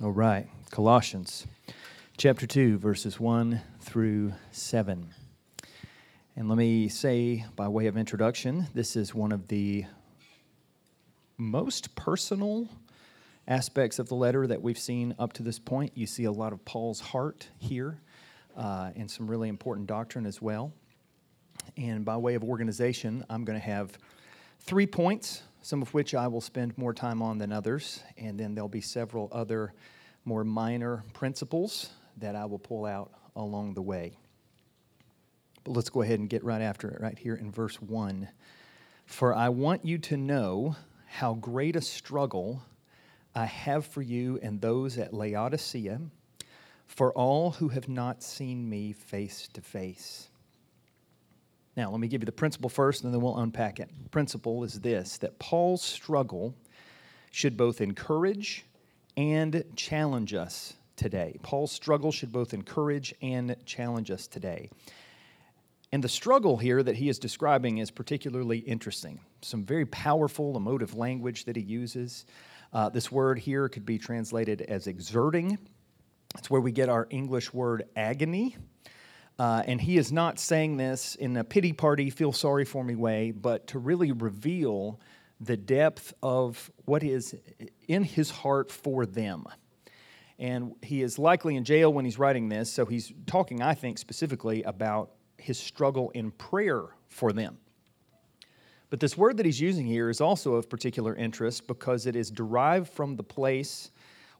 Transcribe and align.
All 0.00 0.12
right, 0.12 0.46
Colossians 0.70 1.44
chapter 2.16 2.46
2, 2.46 2.78
verses 2.78 3.18
1 3.18 3.60
through 3.80 4.32
7. 4.52 5.12
And 6.36 6.48
let 6.48 6.56
me 6.56 6.88
say, 6.88 7.44
by 7.56 7.66
way 7.66 7.88
of 7.88 7.96
introduction, 7.96 8.68
this 8.74 8.94
is 8.94 9.12
one 9.12 9.32
of 9.32 9.48
the 9.48 9.86
most 11.36 11.96
personal 11.96 12.68
aspects 13.48 13.98
of 13.98 14.08
the 14.08 14.14
letter 14.14 14.46
that 14.46 14.62
we've 14.62 14.78
seen 14.78 15.16
up 15.18 15.32
to 15.32 15.42
this 15.42 15.58
point. 15.58 15.90
You 15.96 16.06
see 16.06 16.26
a 16.26 16.32
lot 16.32 16.52
of 16.52 16.64
Paul's 16.64 17.00
heart 17.00 17.48
here 17.58 17.98
uh, 18.56 18.92
and 18.94 19.10
some 19.10 19.28
really 19.28 19.48
important 19.48 19.88
doctrine 19.88 20.26
as 20.26 20.40
well. 20.40 20.72
And 21.76 22.04
by 22.04 22.16
way 22.16 22.36
of 22.36 22.44
organization, 22.44 23.24
I'm 23.28 23.44
going 23.44 23.58
to 23.58 23.66
have 23.66 23.98
three 24.60 24.86
points 24.86 25.42
some 25.68 25.82
of 25.82 25.92
which 25.92 26.14
I 26.14 26.28
will 26.28 26.40
spend 26.40 26.78
more 26.78 26.94
time 26.94 27.20
on 27.20 27.36
than 27.36 27.52
others, 27.52 28.02
and 28.16 28.40
then 28.40 28.54
there'll 28.54 28.70
be 28.70 28.80
several 28.80 29.28
other 29.30 29.74
more 30.24 30.42
minor 30.42 31.04
principles 31.12 31.90
that 32.16 32.34
I 32.34 32.46
will 32.46 32.58
pull 32.58 32.86
out 32.86 33.12
along 33.36 33.74
the 33.74 33.82
way. 33.82 34.16
But 35.64 35.72
let's 35.72 35.90
go 35.90 36.00
ahead 36.00 36.20
and 36.20 36.30
get 36.30 36.42
right 36.42 36.62
after 36.62 36.88
it, 36.88 37.02
right 37.02 37.18
here 37.18 37.34
in 37.34 37.52
verse 37.52 37.82
1. 37.82 38.30
For 39.04 39.34
I 39.34 39.50
want 39.50 39.84
you 39.84 39.98
to 39.98 40.16
know 40.16 40.74
how 41.04 41.34
great 41.34 41.76
a 41.76 41.82
struggle 41.82 42.62
I 43.34 43.44
have 43.44 43.84
for 43.84 44.00
you 44.00 44.38
and 44.42 44.62
those 44.62 44.96
at 44.96 45.12
Laodicea, 45.12 46.00
for 46.86 47.12
all 47.12 47.50
who 47.50 47.68
have 47.68 47.90
not 47.90 48.22
seen 48.22 48.70
me 48.70 48.94
face 48.94 49.46
to 49.52 49.60
face 49.60 50.30
now, 51.78 51.92
let 51.92 52.00
me 52.00 52.08
give 52.08 52.22
you 52.22 52.26
the 52.26 52.32
principle 52.32 52.68
first, 52.68 53.04
and 53.04 53.14
then 53.14 53.20
we'll 53.20 53.38
unpack 53.38 53.78
it. 53.78 53.88
Principle 54.10 54.64
is 54.64 54.80
this 54.80 55.16
that 55.18 55.38
Paul's 55.38 55.80
struggle 55.80 56.52
should 57.30 57.56
both 57.56 57.80
encourage 57.80 58.66
and 59.16 59.62
challenge 59.76 60.34
us 60.34 60.74
today. 60.96 61.38
Paul's 61.42 61.70
struggle 61.70 62.10
should 62.10 62.32
both 62.32 62.52
encourage 62.52 63.14
and 63.22 63.54
challenge 63.64 64.10
us 64.10 64.26
today. 64.26 64.70
And 65.92 66.02
the 66.02 66.08
struggle 66.08 66.56
here 66.56 66.82
that 66.82 66.96
he 66.96 67.08
is 67.08 67.20
describing 67.20 67.78
is 67.78 67.92
particularly 67.92 68.58
interesting. 68.58 69.20
Some 69.40 69.64
very 69.64 69.86
powerful 69.86 70.56
emotive 70.56 70.96
language 70.96 71.44
that 71.44 71.54
he 71.54 71.62
uses. 71.62 72.26
Uh, 72.72 72.88
this 72.88 73.12
word 73.12 73.38
here 73.38 73.68
could 73.68 73.86
be 73.86 73.98
translated 73.98 74.62
as 74.62 74.88
exerting. 74.88 75.56
It's 76.36 76.50
where 76.50 76.60
we 76.60 76.72
get 76.72 76.88
our 76.88 77.06
English 77.10 77.54
word 77.54 77.84
agony. 77.94 78.56
Uh, 79.38 79.62
and 79.66 79.80
he 79.80 79.98
is 79.98 80.10
not 80.10 80.38
saying 80.38 80.76
this 80.76 81.14
in 81.14 81.36
a 81.36 81.44
pity 81.44 81.72
party, 81.72 82.10
feel 82.10 82.32
sorry 82.32 82.64
for 82.64 82.82
me 82.82 82.96
way, 82.96 83.30
but 83.30 83.68
to 83.68 83.78
really 83.78 84.10
reveal 84.10 84.98
the 85.40 85.56
depth 85.56 86.12
of 86.22 86.70
what 86.84 87.04
is 87.04 87.36
in 87.86 88.02
his 88.02 88.30
heart 88.30 88.72
for 88.72 89.06
them. 89.06 89.44
And 90.40 90.74
he 90.82 91.02
is 91.02 91.18
likely 91.18 91.56
in 91.56 91.64
jail 91.64 91.92
when 91.92 92.04
he's 92.04 92.18
writing 92.18 92.48
this, 92.48 92.72
so 92.72 92.84
he's 92.84 93.12
talking, 93.26 93.62
I 93.62 93.74
think, 93.74 93.98
specifically 93.98 94.64
about 94.64 95.12
his 95.36 95.58
struggle 95.58 96.10
in 96.10 96.32
prayer 96.32 96.82
for 97.08 97.32
them. 97.32 97.58
But 98.90 99.00
this 99.00 99.16
word 99.16 99.36
that 99.36 99.46
he's 99.46 99.60
using 99.60 99.86
here 99.86 100.10
is 100.10 100.20
also 100.20 100.54
of 100.54 100.68
particular 100.68 101.14
interest 101.14 101.66
because 101.68 102.06
it 102.06 102.16
is 102.16 102.30
derived 102.30 102.88
from 102.88 103.16
the 103.16 103.22
place 103.22 103.90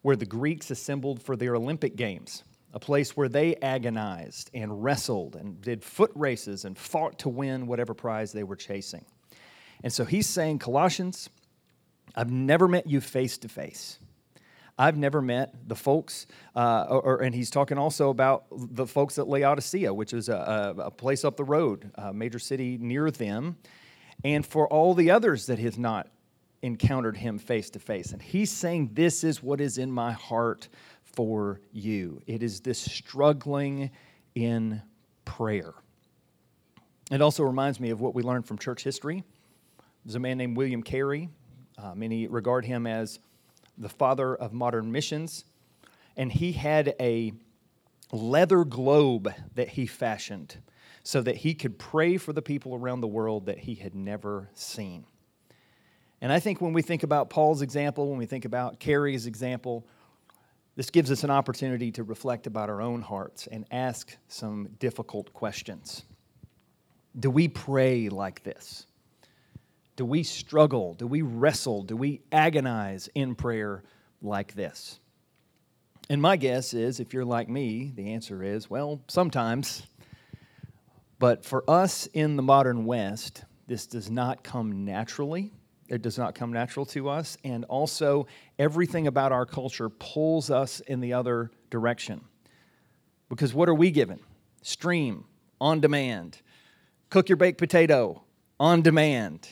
where 0.03 0.17
the 0.17 0.27
Greeks 0.27 0.71
assembled 0.71 1.23
for 1.23 1.37
their 1.37 1.55
Olympic 1.55 1.95
Games 1.95 2.43
a 2.73 2.81
place 2.81 3.17
where 3.17 3.29
they 3.29 3.57
agonized 3.57 4.51
and 4.53 4.83
wrestled 4.83 5.37
and 5.37 5.61
did 5.61 5.83
foot 5.83 6.11
races 6.15 6.65
and 6.65 6.77
fought 6.77 7.19
to 7.21 7.29
win 7.29 7.67
whatever 7.67 7.95
prize 7.95 8.33
they 8.33 8.45
were 8.45 8.57
chasing. 8.57 9.05
And 9.83 9.93
so 9.93 10.05
he's 10.05 10.27
saying, 10.27 10.59
Colossians, 10.59 11.31
I've 12.15 12.31
never 12.31 12.69
met 12.69 12.87
you 12.87 13.01
face 13.01 13.39
to 13.39 13.49
face. 13.49 13.99
I've 14.79 14.97
never 14.97 15.21
met 15.21 15.55
the 15.67 15.75
folks, 15.75 16.27
uh, 16.55 16.85
or, 16.89 17.23
and 17.23 17.35
he's 17.35 17.51
talking 17.51 17.79
also 17.79 18.11
about 18.11 18.45
the 18.53 18.87
folks 18.87 19.19
at 19.19 19.27
Laodicea, 19.27 19.93
which 19.93 20.13
is 20.13 20.29
a, 20.29 20.75
a, 20.79 20.91
place 20.91 21.25
up 21.25 21.37
the 21.37 21.43
road, 21.45 21.91
a 21.97 22.13
major 22.13 22.39
city 22.39 22.79
near 22.81 23.11
them, 23.11 23.57
and 24.23 24.47
for 24.47 24.69
all 24.69 24.95
the 24.95 25.11
others 25.11 25.47
that 25.47 25.59
have 25.59 25.79
not 25.79 26.09
encountered 26.63 27.17
him 27.17 27.39
face 27.39 27.71
to 27.71 27.81
face. 27.81 28.13
And 28.13 28.23
he's 28.23 28.53
saying, 28.53 28.91
This 28.93 29.25
is 29.25 29.43
what 29.43 29.61
is 29.61 29.79
in 29.79 29.91
my 29.91 30.13
heart 30.13 30.69
for 31.15 31.61
you. 31.73 32.23
It 32.27 32.43
is 32.43 32.61
this 32.61 32.79
struggling 32.79 33.91
in 34.35 34.83
prayer. 35.25 35.75
It 37.11 37.23
also 37.23 37.43
reminds 37.43 37.81
me 37.81 37.91
of 37.91 38.01
what 38.01 38.15
we 38.15 38.23
learned 38.23 38.47
from 38.47 38.59
church 38.59 38.85
history. 38.85 39.25
There's 40.05 40.15
a 40.15 40.21
man 40.21 40.39
named 40.39 40.57
William 40.57 40.83
Carey. 40.83 41.29
Uh, 41.77 41.95
many 41.95 42.27
regard 42.27 42.65
him 42.65 42.87
as 42.87 43.19
the 43.77 43.89
father 43.89 44.35
of 44.35 44.53
modern 44.53 44.91
missions. 44.91 45.45
And 46.17 46.31
he 46.33 46.53
had 46.53 46.95
a 47.01 47.33
leather 48.13 48.65
globe 48.65 49.33
that 49.55 49.69
he 49.69 49.87
fashioned 49.87 50.57
so 51.03 51.23
that 51.23 51.37
he 51.37 51.55
could 51.55 51.79
pray 51.79 52.17
for 52.17 52.33
the 52.33 52.43
people 52.43 52.75
around 52.75 53.01
the 53.01 53.07
world 53.07 53.47
that 53.47 53.59
he 53.59 53.75
had 53.75 53.95
never 53.95 54.51
seen. 54.55 55.05
And 56.21 56.33
I 56.33 56.41
think 56.41 56.61
when 56.61 56.73
we 56.73 56.83
think 56.83 57.03
about 57.03 57.31
Paul's 57.31 57.63
example, 57.63 58.09
when 58.09 58.19
we 58.19 58.27
think 58.27 58.45
about 58.45 58.81
Carey's 58.81 59.27
example, 59.27 59.87
this 60.79 60.91
gives 60.91 61.11
us 61.11 61.25
an 61.25 61.31
opportunity 61.31 61.91
to 61.91 62.05
reflect 62.05 62.47
about 62.47 62.71
our 62.71 62.81
own 62.81 63.03
hearts 63.03 63.49
and 63.49 63.67
ask 63.73 64.17
some 64.29 64.69
difficult 64.79 65.33
questions. 65.33 66.05
Do 67.19 67.31
we 67.31 67.49
pray 67.49 68.09
like 68.09 68.45
this? 68.45 68.87
Do 69.97 70.05
we 70.05 70.23
struggle? 70.23 70.95
Do 70.95 71.09
we 71.09 71.23
wrestle? 71.23 71.83
Do 71.83 71.97
we 71.97 72.21
agonize 72.31 73.09
in 73.17 73.35
prayer 73.35 73.83
like 74.23 74.55
this? 74.55 75.01
And 76.09 76.23
my 76.23 76.37
guess 76.37 76.73
is 76.73 77.01
if 77.01 77.13
you're 77.13 77.25
like 77.25 77.49
me, 77.49 77.93
the 77.97 78.13
answer 78.13 78.45
is 78.45 78.71
well, 78.71 79.01
sometimes. 79.09 79.83
But 81.19 81.45
for 81.45 81.69
us 81.69 82.07
in 82.15 82.37
the 82.37 82.43
modern 82.45 82.85
West, 82.85 83.43
this 83.67 83.85
does 83.89 84.13
not 84.13 84.45
come 84.45 84.85
naturally. 84.85 85.51
It 85.89 86.03
does 86.03 86.19
not 86.19 86.35
come 86.35 86.53
natural 86.53 86.87
to 86.87 87.09
us. 87.09 87.37
And 87.45 87.65
also, 87.65 88.27
everything 88.59 89.07
about 89.07 89.33
our 89.33 89.47
culture 89.47 89.89
pulls 89.89 90.51
us 90.51 90.81
in 90.81 91.01
the 91.01 91.15
other 91.15 91.51
direction. 91.71 92.21
Because 93.29 93.55
what 93.55 93.69
are 93.69 93.75
we 93.75 93.91
given? 93.91 94.21
Stream, 94.63 95.25
on 95.61 95.81
demand. 95.81 96.41
Cook 97.11 97.29
your 97.29 97.37
baked 97.37 97.59
potato, 97.59 98.23
on 98.61 98.83
demand. 98.83 99.49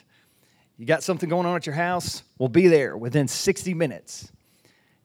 You 0.77 0.85
got 0.85 1.03
something 1.03 1.29
going 1.29 1.47
on 1.47 1.57
at 1.57 1.67
your 1.67 1.75
house? 1.75 2.23
We'll 2.39 2.49
be 2.49 2.69
there 2.69 2.97
within 2.97 3.29
60 3.29 3.73
minutes. 3.75 4.31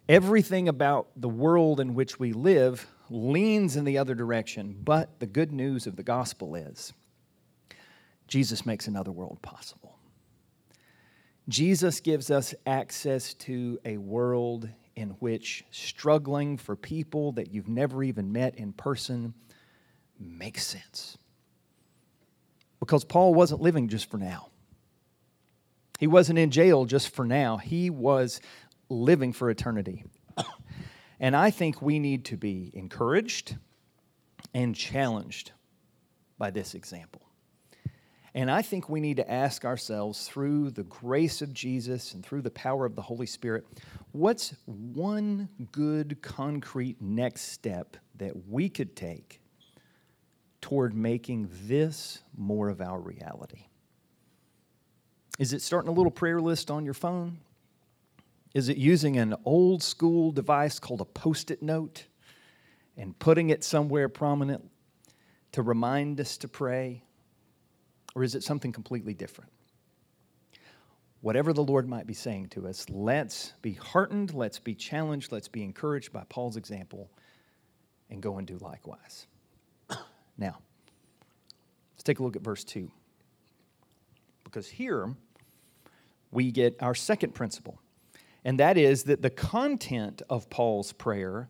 Everything 0.09 0.67
about 0.67 1.07
the 1.15 1.29
world 1.29 1.79
in 1.79 1.93
which 1.93 2.19
we 2.19 2.33
live 2.33 2.85
leans 3.09 3.75
in 3.77 3.85
the 3.85 3.97
other 3.97 4.15
direction, 4.15 4.75
but 4.83 5.19
the 5.19 5.27
good 5.27 5.51
news 5.51 5.87
of 5.87 5.95
the 5.95 6.03
gospel 6.03 6.55
is 6.55 6.93
Jesus 8.27 8.65
makes 8.65 8.87
another 8.87 9.11
world 9.11 9.41
possible. 9.41 9.97
Jesus 11.49 11.99
gives 11.99 12.29
us 12.29 12.53
access 12.65 13.33
to 13.33 13.79
a 13.83 13.97
world 13.97 14.69
in 14.95 15.09
which 15.19 15.63
struggling 15.71 16.57
for 16.57 16.75
people 16.75 17.31
that 17.33 17.51
you've 17.51 17.69
never 17.69 18.03
even 18.03 18.31
met 18.31 18.55
in 18.55 18.73
person 18.73 19.33
makes 20.19 20.65
sense. 20.65 21.17
Because 22.79 23.03
Paul 23.03 23.33
wasn't 23.33 23.61
living 23.61 23.87
just 23.87 24.09
for 24.09 24.17
now. 24.17 24.47
He 25.99 26.07
wasn't 26.07 26.39
in 26.39 26.51
jail 26.51 26.85
just 26.85 27.13
for 27.13 27.25
now. 27.25 27.57
He 27.57 27.89
was 27.89 28.41
living 28.89 29.33
for 29.33 29.49
eternity. 29.49 30.03
and 31.19 31.35
I 31.35 31.51
think 31.51 31.81
we 31.81 31.99
need 31.99 32.25
to 32.25 32.37
be 32.37 32.71
encouraged 32.73 33.55
and 34.53 34.75
challenged 34.75 35.51
by 36.37 36.49
this 36.49 36.73
example. 36.73 37.21
And 38.33 38.49
I 38.49 38.61
think 38.61 38.87
we 38.87 39.01
need 39.01 39.17
to 39.17 39.29
ask 39.29 39.65
ourselves 39.65 40.27
through 40.27 40.71
the 40.71 40.83
grace 40.83 41.41
of 41.41 41.53
Jesus 41.53 42.13
and 42.13 42.25
through 42.25 42.41
the 42.41 42.51
power 42.51 42.85
of 42.85 42.95
the 42.95 43.01
Holy 43.01 43.25
Spirit 43.25 43.65
what's 44.13 44.53
one 44.65 45.49
good, 45.71 46.21
concrete 46.21 47.01
next 47.01 47.51
step 47.51 47.97
that 48.15 48.47
we 48.47 48.69
could 48.69 48.95
take 48.95 49.41
toward 50.61 50.93
making 50.93 51.49
this 51.63 52.19
more 52.37 52.69
of 52.69 52.81
our 52.81 52.99
reality? 52.99 53.65
Is 55.39 55.53
it 55.53 55.61
starting 55.61 55.89
a 55.89 55.93
little 55.93 56.11
prayer 56.11 56.39
list 56.39 56.69
on 56.69 56.85
your 56.85 56.93
phone? 56.93 57.39
Is 58.53 58.69
it 58.69 58.77
using 58.77 59.17
an 59.17 59.35
old 59.45 59.81
school 59.81 60.31
device 60.31 60.77
called 60.77 61.01
a 61.01 61.05
post 61.05 61.51
it 61.51 61.63
note 61.63 62.05
and 62.97 63.17
putting 63.17 63.49
it 63.49 63.63
somewhere 63.63 64.09
prominent 64.09 64.69
to 65.53 65.61
remind 65.61 66.19
us 66.19 66.37
to 66.37 66.47
pray? 66.47 67.03
Or 68.15 68.23
is 68.23 68.35
it 68.35 68.43
something 68.43 68.71
completely 68.71 69.13
different? 69.13 69.51
Whatever 71.21 71.53
the 71.53 71.63
Lord 71.63 71.87
might 71.87 72.07
be 72.07 72.13
saying 72.13 72.49
to 72.49 72.67
us, 72.67 72.85
let's 72.89 73.53
be 73.61 73.73
heartened, 73.73 74.33
let's 74.33 74.59
be 74.59 74.73
challenged, 74.73 75.31
let's 75.31 75.47
be 75.47 75.63
encouraged 75.63 76.11
by 76.11 76.23
Paul's 76.29 76.57
example, 76.57 77.09
and 78.09 78.21
go 78.21 78.37
and 78.37 78.47
do 78.47 78.57
likewise. 78.57 79.27
now, 80.37 80.57
let's 81.93 82.03
take 82.03 82.19
a 82.19 82.23
look 82.23 82.35
at 82.35 82.41
verse 82.41 82.63
2. 82.63 82.91
Because 84.43 84.67
here 84.67 85.13
we 86.31 86.51
get 86.51 86.75
our 86.81 86.95
second 86.95 87.35
principle. 87.35 87.79
And 88.43 88.59
that 88.59 88.77
is 88.77 89.03
that 89.03 89.21
the 89.21 89.29
content 89.29 90.23
of 90.29 90.49
Paul's 90.49 90.91
prayer 90.91 91.49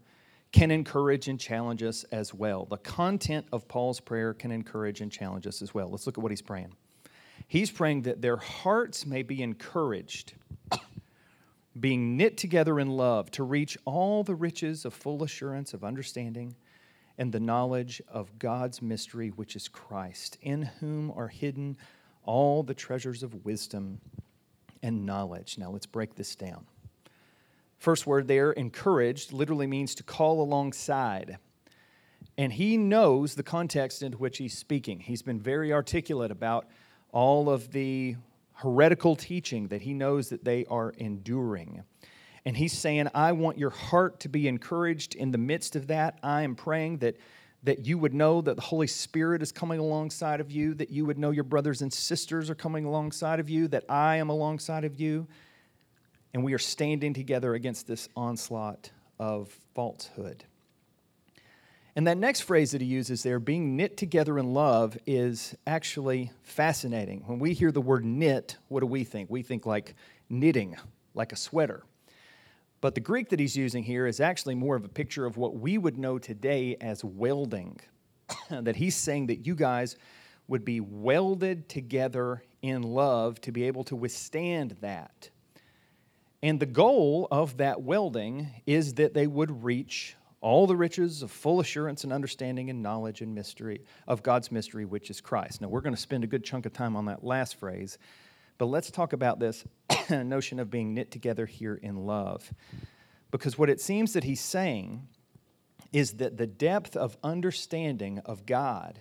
can 0.51 0.71
encourage 0.71 1.27
and 1.27 1.39
challenge 1.39 1.81
us 1.81 2.03
as 2.11 2.33
well. 2.33 2.65
The 2.65 2.77
content 2.77 3.47
of 3.51 3.67
Paul's 3.67 3.99
prayer 3.99 4.33
can 4.33 4.51
encourage 4.51 5.01
and 5.01 5.11
challenge 5.11 5.47
us 5.47 5.61
as 5.61 5.73
well. 5.73 5.89
Let's 5.89 6.05
look 6.05 6.17
at 6.17 6.21
what 6.21 6.31
he's 6.31 6.41
praying. 6.41 6.73
He's 7.47 7.71
praying 7.71 8.03
that 8.03 8.21
their 8.21 8.37
hearts 8.37 9.05
may 9.05 9.23
be 9.23 9.41
encouraged, 9.41 10.33
being 11.79 12.17
knit 12.17 12.37
together 12.37 12.79
in 12.79 12.89
love, 12.89 13.31
to 13.31 13.43
reach 13.43 13.77
all 13.85 14.23
the 14.23 14.35
riches 14.35 14.85
of 14.85 14.93
full 14.93 15.23
assurance 15.23 15.73
of 15.73 15.83
understanding 15.83 16.55
and 17.17 17.31
the 17.31 17.39
knowledge 17.39 18.01
of 18.07 18.39
God's 18.39 18.81
mystery, 18.81 19.29
which 19.29 19.55
is 19.55 19.67
Christ, 19.67 20.37
in 20.41 20.63
whom 20.63 21.11
are 21.11 21.27
hidden 21.27 21.77
all 22.23 22.63
the 22.63 22.73
treasures 22.73 23.23
of 23.23 23.45
wisdom 23.45 23.99
and 24.83 25.05
knowledge. 25.05 25.57
Now 25.57 25.71
let's 25.71 25.85
break 25.85 26.15
this 26.15 26.35
down. 26.35 26.65
First 27.81 28.05
word 28.05 28.27
there, 28.27 28.51
encouraged, 28.51 29.33
literally 29.33 29.65
means 29.65 29.95
to 29.95 30.03
call 30.03 30.39
alongside. 30.39 31.39
And 32.37 32.53
he 32.53 32.77
knows 32.77 33.33
the 33.33 33.41
context 33.41 34.03
into 34.03 34.19
which 34.19 34.37
he's 34.37 34.55
speaking. 34.55 34.99
He's 34.99 35.23
been 35.23 35.39
very 35.39 35.73
articulate 35.73 36.29
about 36.29 36.67
all 37.11 37.49
of 37.49 37.71
the 37.71 38.17
heretical 38.53 39.15
teaching 39.15 39.69
that 39.69 39.81
he 39.81 39.95
knows 39.95 40.29
that 40.29 40.45
they 40.45 40.63
are 40.65 40.91
enduring. 40.99 41.81
And 42.45 42.55
he's 42.55 42.77
saying, 42.77 43.07
I 43.15 43.31
want 43.31 43.57
your 43.57 43.71
heart 43.71 44.19
to 44.19 44.29
be 44.29 44.47
encouraged 44.47 45.15
in 45.15 45.31
the 45.31 45.39
midst 45.39 45.75
of 45.75 45.87
that. 45.87 46.19
I 46.21 46.43
am 46.43 46.53
praying 46.53 46.99
that, 46.99 47.17
that 47.63 47.87
you 47.87 47.97
would 47.97 48.13
know 48.13 48.41
that 48.41 48.57
the 48.57 48.61
Holy 48.61 48.85
Spirit 48.85 49.41
is 49.41 49.51
coming 49.51 49.79
alongside 49.79 50.39
of 50.39 50.51
you, 50.51 50.75
that 50.75 50.91
you 50.91 51.03
would 51.07 51.17
know 51.17 51.31
your 51.31 51.45
brothers 51.45 51.81
and 51.81 51.91
sisters 51.91 52.47
are 52.47 52.55
coming 52.55 52.85
alongside 52.85 53.39
of 53.39 53.49
you, 53.49 53.67
that 53.69 53.85
I 53.89 54.17
am 54.17 54.29
alongside 54.29 54.83
of 54.83 54.99
you. 54.99 55.27
And 56.33 56.43
we 56.43 56.53
are 56.53 56.59
standing 56.59 57.13
together 57.13 57.53
against 57.53 57.87
this 57.87 58.07
onslaught 58.15 58.91
of 59.19 59.49
falsehood. 59.75 60.45
And 61.95 62.07
that 62.07 62.17
next 62.17 62.41
phrase 62.41 62.71
that 62.71 62.81
he 62.81 62.87
uses 62.87 63.21
there, 63.21 63.39
being 63.39 63.75
knit 63.75 63.97
together 63.97 64.39
in 64.39 64.53
love, 64.53 64.97
is 65.05 65.55
actually 65.67 66.31
fascinating. 66.43 67.23
When 67.25 67.39
we 67.39 67.53
hear 67.53 67.71
the 67.71 67.81
word 67.81 68.05
knit, 68.05 68.57
what 68.69 68.79
do 68.79 68.85
we 68.85 69.03
think? 69.03 69.29
We 69.29 69.41
think 69.41 69.65
like 69.65 69.95
knitting, 70.29 70.77
like 71.13 71.33
a 71.33 71.35
sweater. 71.35 71.83
But 72.79 72.95
the 72.95 73.01
Greek 73.01 73.29
that 73.29 73.39
he's 73.39 73.57
using 73.57 73.83
here 73.83 74.07
is 74.07 74.19
actually 74.21 74.55
more 74.55 74.75
of 74.75 74.85
a 74.85 74.89
picture 74.89 75.25
of 75.25 75.37
what 75.37 75.55
we 75.55 75.77
would 75.77 75.97
know 75.97 76.17
today 76.17 76.77
as 76.79 77.03
welding. 77.03 77.79
that 78.49 78.77
he's 78.77 78.95
saying 78.95 79.27
that 79.27 79.45
you 79.45 79.53
guys 79.53 79.97
would 80.47 80.63
be 80.63 80.79
welded 80.79 81.67
together 81.67 82.41
in 82.61 82.83
love 82.83 83.41
to 83.41 83.51
be 83.51 83.63
able 83.63 83.83
to 83.85 83.95
withstand 83.95 84.77
that. 84.81 85.29
And 86.43 86.59
the 86.59 86.65
goal 86.65 87.27
of 87.29 87.57
that 87.57 87.81
welding 87.81 88.49
is 88.65 88.95
that 88.95 89.13
they 89.13 89.27
would 89.27 89.63
reach 89.63 90.15
all 90.41 90.65
the 90.65 90.75
riches 90.75 91.21
of 91.21 91.29
full 91.29 91.59
assurance 91.59 92.03
and 92.03 92.11
understanding 92.11 92.71
and 92.71 92.81
knowledge 92.81 93.21
and 93.21 93.35
mystery 93.35 93.81
of 94.07 94.23
God's 94.23 94.51
mystery, 94.51 94.85
which 94.85 95.11
is 95.11 95.21
Christ. 95.21 95.61
Now, 95.61 95.67
we're 95.67 95.81
going 95.81 95.93
to 95.93 96.01
spend 96.01 96.23
a 96.23 96.27
good 96.27 96.43
chunk 96.43 96.65
of 96.65 96.73
time 96.73 96.95
on 96.95 97.05
that 97.05 97.23
last 97.23 97.59
phrase, 97.59 97.99
but 98.57 98.65
let's 98.65 98.89
talk 98.89 99.13
about 99.13 99.39
this 99.39 99.63
notion 100.09 100.59
of 100.59 100.71
being 100.71 100.95
knit 100.95 101.11
together 101.11 101.45
here 101.45 101.75
in 101.75 101.95
love. 102.07 102.51
Because 103.29 103.57
what 103.57 103.69
it 103.69 103.79
seems 103.79 104.13
that 104.13 104.23
he's 104.23 104.41
saying 104.41 105.07
is 105.93 106.13
that 106.13 106.37
the 106.37 106.47
depth 106.47 106.95
of 106.95 107.17
understanding 107.23 108.19
of 108.25 108.47
God 108.47 108.99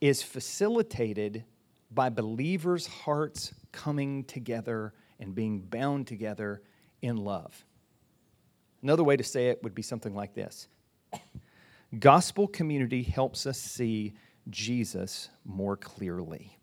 is 0.00 0.22
facilitated 0.22 1.44
by 1.90 2.08
believers' 2.08 2.86
hearts 2.86 3.52
coming 3.70 4.24
together 4.24 4.94
and 5.18 5.34
being 5.34 5.60
bound 5.60 6.06
together 6.06 6.62
in 7.02 7.16
love. 7.16 7.64
Another 8.82 9.04
way 9.04 9.16
to 9.16 9.24
say 9.24 9.48
it 9.48 9.62
would 9.62 9.74
be 9.74 9.82
something 9.82 10.14
like 10.14 10.34
this 10.34 10.68
Gospel 11.98 12.48
community 12.48 13.02
helps 13.02 13.46
us 13.46 13.58
see 13.58 14.14
Jesus 14.50 15.30
more 15.44 15.76
clearly. 15.76 16.58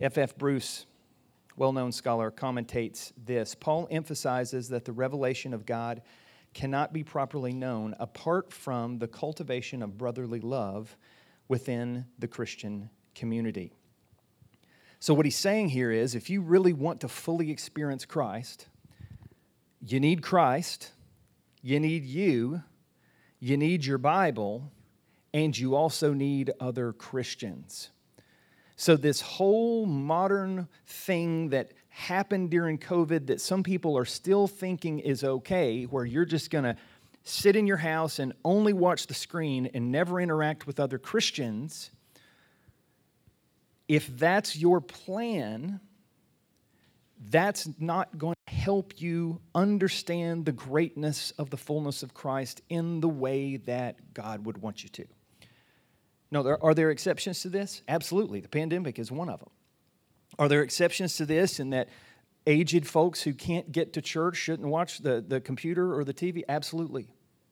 F.F. 0.00 0.18
F. 0.18 0.38
Bruce, 0.38 0.86
well 1.56 1.72
known 1.72 1.90
scholar, 1.90 2.30
commentates 2.30 3.12
this 3.24 3.54
Paul 3.54 3.88
emphasizes 3.90 4.68
that 4.68 4.84
the 4.84 4.92
revelation 4.92 5.54
of 5.54 5.66
God 5.66 6.02
cannot 6.54 6.92
be 6.92 7.04
properly 7.04 7.52
known 7.52 7.94
apart 7.98 8.52
from 8.52 8.98
the 8.98 9.08
cultivation 9.08 9.82
of 9.82 9.98
brotherly 9.98 10.40
love 10.40 10.96
within 11.48 12.04
the 12.18 12.28
Christian 12.28 12.90
community. 13.14 13.72
So, 15.00 15.14
what 15.14 15.26
he's 15.26 15.36
saying 15.36 15.68
here 15.68 15.92
is 15.92 16.14
if 16.14 16.28
you 16.28 16.40
really 16.40 16.72
want 16.72 17.00
to 17.02 17.08
fully 17.08 17.50
experience 17.50 18.04
Christ, 18.04 18.66
you 19.80 20.00
need 20.00 20.22
Christ, 20.22 20.92
you 21.62 21.78
need 21.78 22.04
you, 22.04 22.62
you 23.38 23.56
need 23.56 23.84
your 23.84 23.98
Bible, 23.98 24.72
and 25.32 25.56
you 25.56 25.76
also 25.76 26.12
need 26.12 26.52
other 26.58 26.92
Christians. 26.92 27.90
So, 28.74 28.96
this 28.96 29.20
whole 29.20 29.86
modern 29.86 30.66
thing 30.86 31.50
that 31.50 31.72
happened 31.90 32.50
during 32.50 32.78
COVID 32.78 33.26
that 33.26 33.40
some 33.40 33.62
people 33.62 33.96
are 33.96 34.04
still 34.04 34.46
thinking 34.48 34.98
is 34.98 35.22
okay, 35.22 35.84
where 35.84 36.04
you're 36.04 36.24
just 36.24 36.50
going 36.50 36.64
to 36.64 36.76
sit 37.22 37.56
in 37.56 37.66
your 37.66 37.76
house 37.76 38.18
and 38.18 38.32
only 38.44 38.72
watch 38.72 39.06
the 39.06 39.14
screen 39.14 39.68
and 39.74 39.92
never 39.92 40.20
interact 40.20 40.66
with 40.66 40.80
other 40.80 40.98
Christians, 40.98 41.90
if 43.88 44.06
that's 44.18 44.54
your 44.54 44.80
plan, 44.80 45.80
that's 47.30 47.68
not 47.78 48.16
going 48.16 48.36
to 48.46 48.54
help 48.54 49.00
you 49.00 49.40
understand 49.54 50.44
the 50.44 50.52
greatness 50.52 51.32
of 51.32 51.50
the 51.50 51.56
fullness 51.56 52.02
of 52.02 52.14
Christ 52.14 52.62
in 52.68 53.00
the 53.00 53.08
way 53.08 53.56
that 53.56 54.14
God 54.14 54.44
would 54.44 54.58
want 54.58 54.82
you 54.82 54.88
to. 54.90 55.06
No, 56.30 56.42
there, 56.42 56.62
are 56.62 56.74
there 56.74 56.90
exceptions 56.90 57.40
to 57.42 57.48
this? 57.48 57.82
Absolutely. 57.88 58.40
The 58.40 58.48
pandemic 58.48 58.98
is 58.98 59.10
one 59.10 59.30
of 59.30 59.40
them. 59.40 59.50
Are 60.38 60.48
there 60.48 60.62
exceptions 60.62 61.16
to 61.16 61.26
this 61.26 61.58
in 61.58 61.70
that 61.70 61.88
aged 62.46 62.86
folks 62.86 63.22
who 63.22 63.32
can't 63.32 63.72
get 63.72 63.94
to 63.94 64.02
church 64.02 64.36
shouldn't 64.36 64.68
watch 64.68 64.98
the, 64.98 65.24
the 65.26 65.40
computer 65.40 65.94
or 65.94 66.04
the 66.04 66.14
TV? 66.14 66.42
Absolutely. 66.48 67.08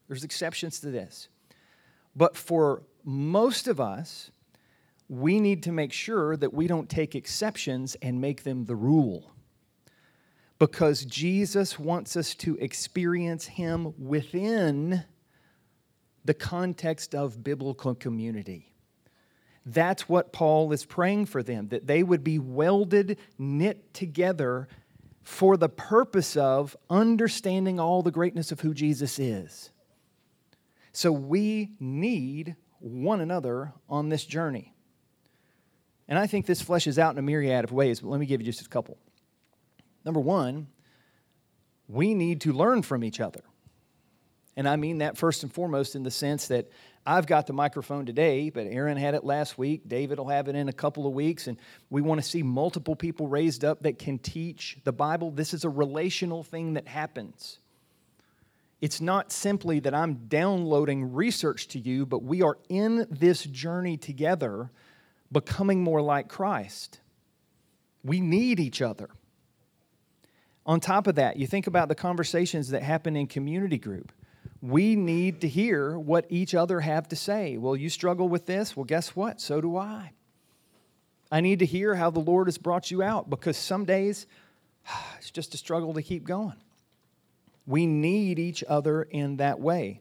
There's 0.08 0.24
exceptions 0.24 0.80
to 0.80 0.90
this. 0.90 1.28
But 2.14 2.36
for 2.36 2.82
most 3.02 3.66
of 3.66 3.80
us, 3.80 4.30
we 5.08 5.40
need 5.40 5.62
to 5.64 5.72
make 5.72 5.92
sure 5.92 6.36
that 6.36 6.52
we 6.52 6.66
don't 6.66 6.88
take 6.88 7.14
exceptions 7.14 7.96
and 8.02 8.20
make 8.20 8.42
them 8.42 8.64
the 8.64 8.76
rule. 8.76 9.32
Because 10.58 11.04
Jesus 11.04 11.78
wants 11.78 12.16
us 12.16 12.34
to 12.36 12.56
experience 12.56 13.46
Him 13.46 13.94
within 13.98 15.04
the 16.24 16.34
context 16.34 17.14
of 17.14 17.44
biblical 17.44 17.94
community. 17.94 18.72
That's 19.64 20.08
what 20.08 20.32
Paul 20.32 20.72
is 20.72 20.84
praying 20.84 21.26
for 21.26 21.42
them, 21.42 21.68
that 21.68 21.86
they 21.86 22.02
would 22.02 22.22
be 22.22 22.38
welded, 22.38 23.18
knit 23.38 23.92
together 23.92 24.68
for 25.22 25.56
the 25.56 25.68
purpose 25.68 26.36
of 26.36 26.76
understanding 26.88 27.80
all 27.80 28.02
the 28.02 28.12
greatness 28.12 28.52
of 28.52 28.60
who 28.60 28.72
Jesus 28.72 29.18
is. 29.18 29.70
So 30.92 31.10
we 31.10 31.72
need 31.80 32.54
one 32.78 33.20
another 33.20 33.72
on 33.88 34.08
this 34.08 34.24
journey. 34.24 34.75
And 36.08 36.18
I 36.18 36.26
think 36.26 36.46
this 36.46 36.62
fleshes 36.62 36.98
out 36.98 37.12
in 37.12 37.18
a 37.18 37.22
myriad 37.22 37.64
of 37.64 37.72
ways, 37.72 38.00
but 38.00 38.08
let 38.08 38.20
me 38.20 38.26
give 38.26 38.40
you 38.40 38.46
just 38.46 38.64
a 38.64 38.68
couple. 38.68 38.96
Number 40.04 40.20
one, 40.20 40.68
we 41.88 42.14
need 42.14 42.40
to 42.42 42.52
learn 42.52 42.82
from 42.82 43.02
each 43.02 43.20
other. 43.20 43.42
And 44.56 44.68
I 44.68 44.76
mean 44.76 44.98
that 44.98 45.18
first 45.18 45.42
and 45.42 45.52
foremost 45.52 45.94
in 45.96 46.02
the 46.02 46.10
sense 46.10 46.48
that 46.48 46.70
I've 47.04 47.26
got 47.26 47.46
the 47.46 47.52
microphone 47.52 48.06
today, 48.06 48.50
but 48.50 48.66
Aaron 48.66 48.96
had 48.96 49.14
it 49.14 49.22
last 49.22 49.58
week. 49.58 49.86
David 49.86 50.18
will 50.18 50.28
have 50.28 50.48
it 50.48 50.56
in 50.56 50.68
a 50.68 50.72
couple 50.72 51.06
of 51.06 51.12
weeks. 51.12 51.46
And 51.46 51.58
we 51.90 52.02
want 52.02 52.20
to 52.20 52.28
see 52.28 52.42
multiple 52.42 52.96
people 52.96 53.28
raised 53.28 53.64
up 53.64 53.82
that 53.82 53.98
can 53.98 54.18
teach 54.18 54.78
the 54.84 54.92
Bible. 54.92 55.30
This 55.30 55.54
is 55.54 55.64
a 55.64 55.68
relational 55.68 56.42
thing 56.42 56.74
that 56.74 56.88
happens. 56.88 57.58
It's 58.80 59.00
not 59.00 59.30
simply 59.30 59.78
that 59.80 59.94
I'm 59.94 60.26
downloading 60.28 61.12
research 61.12 61.68
to 61.68 61.78
you, 61.78 62.06
but 62.06 62.22
we 62.22 62.42
are 62.42 62.58
in 62.68 63.06
this 63.10 63.44
journey 63.44 63.96
together 63.96 64.70
becoming 65.30 65.82
more 65.82 66.02
like 66.02 66.28
Christ. 66.28 67.00
We 68.02 68.20
need 68.20 68.60
each 68.60 68.80
other. 68.80 69.10
On 70.64 70.80
top 70.80 71.06
of 71.06 71.14
that, 71.14 71.36
you 71.36 71.46
think 71.46 71.66
about 71.66 71.88
the 71.88 71.94
conversations 71.94 72.70
that 72.70 72.82
happen 72.82 73.16
in 73.16 73.26
community 73.26 73.78
group. 73.78 74.12
We 74.60 74.96
need 74.96 75.42
to 75.42 75.48
hear 75.48 75.98
what 75.98 76.26
each 76.28 76.54
other 76.54 76.80
have 76.80 77.08
to 77.08 77.16
say. 77.16 77.56
Well, 77.56 77.76
you 77.76 77.88
struggle 77.88 78.28
with 78.28 78.46
this? 78.46 78.76
Well, 78.76 78.84
guess 78.84 79.14
what? 79.14 79.40
So 79.40 79.60
do 79.60 79.76
I. 79.76 80.12
I 81.30 81.40
need 81.40 81.60
to 81.60 81.66
hear 81.66 81.94
how 81.94 82.10
the 82.10 82.20
Lord 82.20 82.46
has 82.48 82.58
brought 82.58 82.90
you 82.90 83.02
out 83.02 83.30
because 83.30 83.56
some 83.56 83.84
days 83.84 84.26
it's 85.18 85.30
just 85.30 85.54
a 85.54 85.56
struggle 85.56 85.94
to 85.94 86.02
keep 86.02 86.24
going. 86.24 86.56
We 87.66 87.86
need 87.86 88.38
each 88.38 88.62
other 88.68 89.02
in 89.02 89.36
that 89.38 89.60
way. 89.60 90.00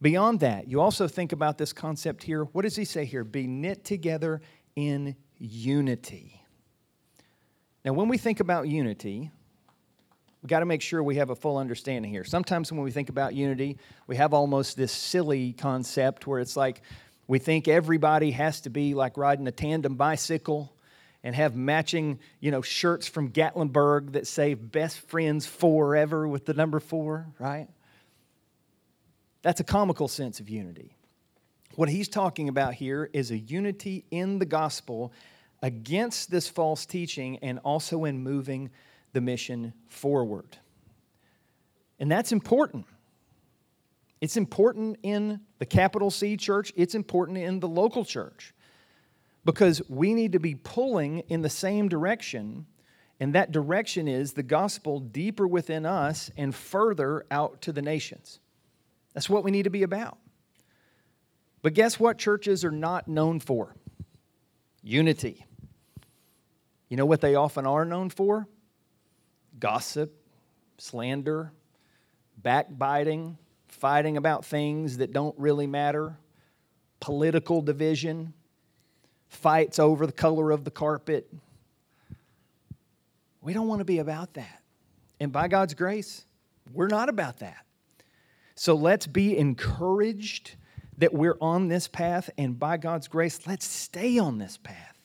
Beyond 0.00 0.40
that, 0.40 0.68
you 0.68 0.80
also 0.80 1.08
think 1.08 1.32
about 1.32 1.58
this 1.58 1.72
concept 1.72 2.22
here. 2.22 2.44
What 2.44 2.62
does 2.62 2.76
he 2.76 2.84
say 2.84 3.04
here? 3.04 3.24
Be 3.24 3.46
knit 3.46 3.84
together 3.84 4.40
in 4.76 5.16
unity. 5.38 6.40
Now, 7.84 7.92
when 7.94 8.08
we 8.08 8.18
think 8.18 8.40
about 8.40 8.68
unity, 8.68 9.30
we 10.42 10.46
got 10.46 10.60
to 10.60 10.66
make 10.66 10.82
sure 10.82 11.02
we 11.02 11.16
have 11.16 11.30
a 11.30 11.34
full 11.34 11.56
understanding 11.56 12.12
here. 12.12 12.22
Sometimes 12.22 12.70
when 12.70 12.82
we 12.82 12.92
think 12.92 13.08
about 13.08 13.34
unity, 13.34 13.78
we 14.06 14.16
have 14.16 14.32
almost 14.32 14.76
this 14.76 14.92
silly 14.92 15.52
concept 15.52 16.26
where 16.26 16.38
it's 16.38 16.56
like 16.56 16.82
we 17.26 17.40
think 17.40 17.66
everybody 17.66 18.30
has 18.30 18.60
to 18.62 18.70
be 18.70 18.94
like 18.94 19.16
riding 19.16 19.48
a 19.48 19.52
tandem 19.52 19.96
bicycle 19.96 20.72
and 21.24 21.34
have 21.34 21.56
matching, 21.56 22.20
you 22.38 22.52
know, 22.52 22.62
shirts 22.62 23.08
from 23.08 23.30
Gatlinburg 23.30 24.12
that 24.12 24.28
say 24.28 24.54
best 24.54 25.00
friends 25.00 25.44
forever 25.44 26.28
with 26.28 26.46
the 26.46 26.54
number 26.54 26.78
four, 26.78 27.26
right? 27.40 27.68
That's 29.42 29.60
a 29.60 29.64
comical 29.64 30.08
sense 30.08 30.40
of 30.40 30.48
unity. 30.48 30.96
What 31.76 31.88
he's 31.88 32.08
talking 32.08 32.48
about 32.48 32.74
here 32.74 33.08
is 33.12 33.30
a 33.30 33.38
unity 33.38 34.04
in 34.10 34.38
the 34.38 34.46
gospel 34.46 35.12
against 35.62 36.30
this 36.30 36.48
false 36.48 36.86
teaching 36.86 37.38
and 37.38 37.58
also 37.60 38.04
in 38.04 38.22
moving 38.22 38.70
the 39.12 39.20
mission 39.20 39.72
forward. 39.88 40.56
And 41.98 42.10
that's 42.10 42.32
important. 42.32 42.86
It's 44.20 44.36
important 44.36 44.98
in 45.02 45.40
the 45.58 45.66
capital 45.66 46.10
C 46.10 46.36
church, 46.36 46.72
it's 46.76 46.94
important 46.94 47.38
in 47.38 47.60
the 47.60 47.68
local 47.68 48.04
church 48.04 48.52
because 49.44 49.80
we 49.88 50.14
need 50.14 50.32
to 50.32 50.40
be 50.40 50.54
pulling 50.56 51.20
in 51.28 51.42
the 51.42 51.48
same 51.48 51.88
direction. 51.88 52.66
And 53.20 53.34
that 53.34 53.52
direction 53.52 54.06
is 54.06 54.32
the 54.32 54.42
gospel 54.42 55.00
deeper 55.00 55.46
within 55.46 55.86
us 55.86 56.30
and 56.36 56.54
further 56.54 57.24
out 57.30 57.62
to 57.62 57.72
the 57.72 57.82
nations. 57.82 58.40
That's 59.14 59.28
what 59.28 59.44
we 59.44 59.50
need 59.50 59.64
to 59.64 59.70
be 59.70 59.82
about. 59.82 60.18
But 61.62 61.74
guess 61.74 61.98
what 61.98 62.18
churches 62.18 62.64
are 62.64 62.70
not 62.70 63.08
known 63.08 63.40
for? 63.40 63.74
Unity. 64.82 65.44
You 66.88 66.96
know 66.96 67.06
what 67.06 67.20
they 67.20 67.34
often 67.34 67.66
are 67.66 67.84
known 67.84 68.10
for? 68.10 68.46
Gossip, 69.58 70.14
slander, 70.78 71.52
backbiting, 72.36 73.36
fighting 73.66 74.16
about 74.16 74.44
things 74.44 74.98
that 74.98 75.12
don't 75.12 75.36
really 75.38 75.66
matter, 75.66 76.16
political 77.00 77.60
division, 77.60 78.32
fights 79.28 79.78
over 79.78 80.06
the 80.06 80.12
color 80.12 80.50
of 80.50 80.64
the 80.64 80.70
carpet. 80.70 81.28
We 83.42 83.52
don't 83.52 83.68
want 83.68 83.80
to 83.80 83.84
be 83.84 83.98
about 83.98 84.34
that. 84.34 84.62
And 85.20 85.32
by 85.32 85.48
God's 85.48 85.74
grace, 85.74 86.24
we're 86.72 86.88
not 86.88 87.08
about 87.08 87.40
that. 87.40 87.64
So 88.58 88.74
let's 88.74 89.06
be 89.06 89.38
encouraged 89.38 90.56
that 90.96 91.14
we're 91.14 91.38
on 91.40 91.68
this 91.68 91.86
path, 91.86 92.28
and 92.36 92.58
by 92.58 92.76
God's 92.76 93.06
grace, 93.06 93.46
let's 93.46 93.64
stay 93.64 94.18
on 94.18 94.38
this 94.38 94.56
path. 94.56 94.96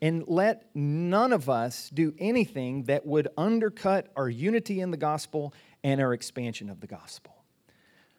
And 0.00 0.22
let 0.28 0.70
none 0.72 1.32
of 1.32 1.50
us 1.50 1.90
do 1.92 2.14
anything 2.20 2.84
that 2.84 3.04
would 3.04 3.26
undercut 3.36 4.12
our 4.14 4.28
unity 4.28 4.80
in 4.80 4.92
the 4.92 4.96
gospel 4.96 5.52
and 5.82 6.00
our 6.00 6.14
expansion 6.14 6.70
of 6.70 6.80
the 6.80 6.86
gospel. 6.86 7.34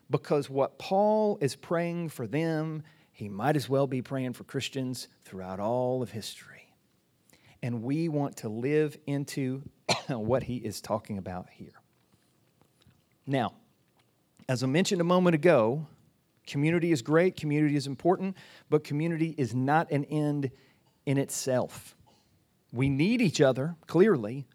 Because 0.09 0.49
what 0.49 0.77
Paul 0.77 1.37
is 1.39 1.55
praying 1.55 2.09
for 2.09 2.27
them, 2.27 2.83
he 3.13 3.29
might 3.29 3.55
as 3.55 3.69
well 3.69 3.87
be 3.87 4.01
praying 4.01 4.33
for 4.33 4.43
Christians 4.43 5.07
throughout 5.21 5.61
all 5.61 6.03
of 6.03 6.11
history. 6.11 6.73
And 7.61 7.81
we 7.81 8.09
want 8.09 8.35
to 8.37 8.49
live 8.49 8.97
into 9.07 9.63
what 10.09 10.43
he 10.43 10.57
is 10.57 10.81
talking 10.81 11.17
about 11.17 11.47
here. 11.49 11.79
Now, 13.25 13.53
as 14.49 14.63
I 14.63 14.67
mentioned 14.67 15.01
a 15.01 15.05
moment 15.05 15.35
ago, 15.35 15.87
community 16.45 16.91
is 16.91 17.01
great, 17.01 17.35
community 17.35 17.75
is 17.75 17.87
important, 17.87 18.35
but 18.69 18.83
community 18.83 19.35
is 19.37 19.55
not 19.55 19.91
an 19.91 20.05
end 20.05 20.51
in 21.05 21.17
itself. 21.17 21.95
We 22.71 22.89
need 22.89 23.21
each 23.21 23.39
other, 23.39 23.75
clearly, 23.87 24.45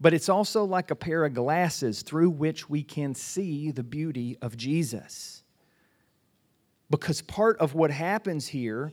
but 0.00 0.14
it's 0.14 0.28
also 0.28 0.64
like 0.64 0.90
a 0.90 0.96
pair 0.96 1.24
of 1.24 1.34
glasses 1.34 2.02
through 2.02 2.30
which 2.30 2.70
we 2.70 2.82
can 2.82 3.14
see 3.14 3.70
the 3.70 3.82
beauty 3.82 4.36
of 4.40 4.56
Jesus. 4.56 5.42
Because 6.90 7.20
part 7.20 7.58
of 7.58 7.74
what 7.74 7.90
happens 7.90 8.46
here 8.48 8.92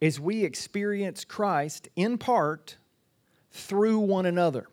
is 0.00 0.20
we 0.20 0.44
experience 0.44 1.24
Christ 1.24 1.88
in 1.96 2.16
part 2.16 2.76
through 3.50 3.98
one 3.98 4.26
another. 4.26 4.66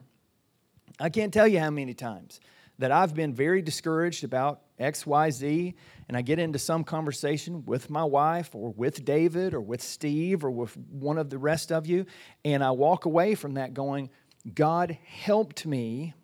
I 0.99 1.09
can't 1.09 1.33
tell 1.33 1.47
you 1.47 1.59
how 1.59 1.71
many 1.71 1.93
times 1.93 2.39
that 2.81 2.91
I've 2.91 3.13
been 3.13 3.31
very 3.33 3.61
discouraged 3.61 4.23
about 4.23 4.61
XYZ, 4.79 5.75
and 6.07 6.17
I 6.17 6.23
get 6.23 6.39
into 6.39 6.57
some 6.57 6.83
conversation 6.83 7.63
with 7.65 7.91
my 7.91 8.03
wife 8.03 8.55
or 8.55 8.71
with 8.71 9.05
David 9.05 9.53
or 9.53 9.61
with 9.61 9.83
Steve 9.83 10.43
or 10.43 10.49
with 10.49 10.75
one 10.75 11.19
of 11.19 11.29
the 11.29 11.37
rest 11.37 11.71
of 11.71 11.85
you, 11.85 12.07
and 12.43 12.63
I 12.63 12.71
walk 12.71 13.05
away 13.05 13.35
from 13.35 13.53
that 13.53 13.75
going, 13.75 14.09
God 14.55 14.97
helped 15.05 15.63
me 15.63 16.15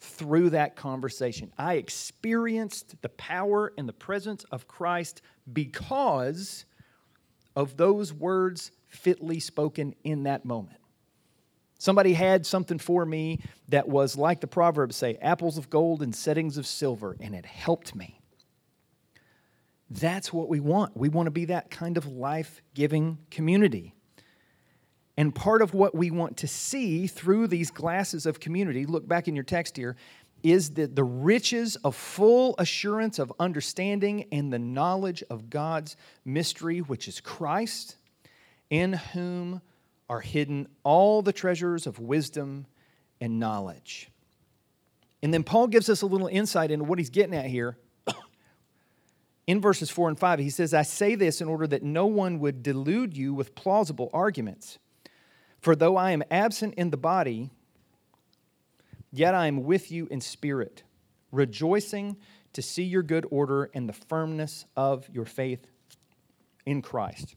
through 0.00 0.50
that 0.50 0.74
conversation. 0.74 1.52
I 1.56 1.74
experienced 1.74 3.00
the 3.00 3.08
power 3.10 3.72
and 3.78 3.88
the 3.88 3.92
presence 3.92 4.42
of 4.50 4.66
Christ 4.66 5.22
because 5.52 6.64
of 7.54 7.76
those 7.76 8.12
words 8.12 8.72
fitly 8.88 9.38
spoken 9.38 9.94
in 10.02 10.24
that 10.24 10.44
moment. 10.44 10.77
Somebody 11.78 12.12
had 12.12 12.44
something 12.44 12.78
for 12.78 13.06
me 13.06 13.38
that 13.68 13.88
was 13.88 14.16
like 14.16 14.40
the 14.40 14.48
Proverbs 14.48 14.96
say 14.96 15.16
apples 15.22 15.56
of 15.56 15.70
gold 15.70 16.02
and 16.02 16.14
settings 16.14 16.58
of 16.58 16.66
silver, 16.66 17.16
and 17.20 17.34
it 17.34 17.46
helped 17.46 17.94
me. 17.94 18.20
That's 19.88 20.32
what 20.32 20.48
we 20.48 20.60
want. 20.60 20.96
We 20.96 21.08
want 21.08 21.28
to 21.28 21.30
be 21.30 21.46
that 21.46 21.70
kind 21.70 21.96
of 21.96 22.06
life 22.06 22.60
giving 22.74 23.18
community. 23.30 23.94
And 25.16 25.34
part 25.34 25.62
of 25.62 25.72
what 25.72 25.94
we 25.94 26.10
want 26.10 26.36
to 26.38 26.48
see 26.48 27.06
through 27.06 27.46
these 27.46 27.70
glasses 27.70 28.26
of 28.26 28.38
community, 28.38 28.84
look 28.84 29.08
back 29.08 29.28
in 29.28 29.34
your 29.34 29.44
text 29.44 29.76
here, 29.76 29.96
is 30.42 30.70
that 30.70 30.94
the 30.94 31.04
riches 31.04 31.76
of 31.76 31.96
full 31.96 32.54
assurance 32.58 33.18
of 33.18 33.32
understanding 33.40 34.26
and 34.30 34.52
the 34.52 34.58
knowledge 34.58 35.22
of 35.30 35.50
God's 35.50 35.96
mystery, 36.24 36.80
which 36.80 37.08
is 37.08 37.20
Christ, 37.20 37.96
in 38.70 38.92
whom 38.92 39.60
are 40.08 40.20
hidden 40.20 40.68
all 40.84 41.22
the 41.22 41.32
treasures 41.32 41.86
of 41.86 41.98
wisdom 41.98 42.66
and 43.20 43.38
knowledge. 43.38 44.10
And 45.22 45.34
then 45.34 45.42
Paul 45.42 45.66
gives 45.66 45.88
us 45.88 46.02
a 46.02 46.06
little 46.06 46.28
insight 46.28 46.70
into 46.70 46.84
what 46.84 46.98
he's 46.98 47.10
getting 47.10 47.34
at 47.34 47.46
here. 47.46 47.76
In 49.46 49.60
verses 49.60 49.90
4 49.90 50.10
and 50.10 50.18
5, 50.18 50.38
he 50.38 50.50
says, 50.50 50.72
I 50.72 50.82
say 50.82 51.14
this 51.14 51.40
in 51.40 51.48
order 51.48 51.66
that 51.66 51.82
no 51.82 52.06
one 52.06 52.38
would 52.38 52.62
delude 52.62 53.16
you 53.16 53.34
with 53.34 53.54
plausible 53.54 54.10
arguments. 54.12 54.78
For 55.60 55.74
though 55.74 55.96
I 55.96 56.12
am 56.12 56.22
absent 56.30 56.74
in 56.74 56.90
the 56.90 56.96
body, 56.96 57.50
yet 59.10 59.34
I 59.34 59.48
am 59.48 59.64
with 59.64 59.90
you 59.90 60.06
in 60.10 60.20
spirit, 60.20 60.84
rejoicing 61.32 62.16
to 62.52 62.62
see 62.62 62.84
your 62.84 63.02
good 63.02 63.26
order 63.30 63.70
and 63.74 63.88
the 63.88 63.92
firmness 63.92 64.64
of 64.76 65.08
your 65.12 65.24
faith 65.24 65.66
in 66.64 66.80
Christ. 66.80 67.34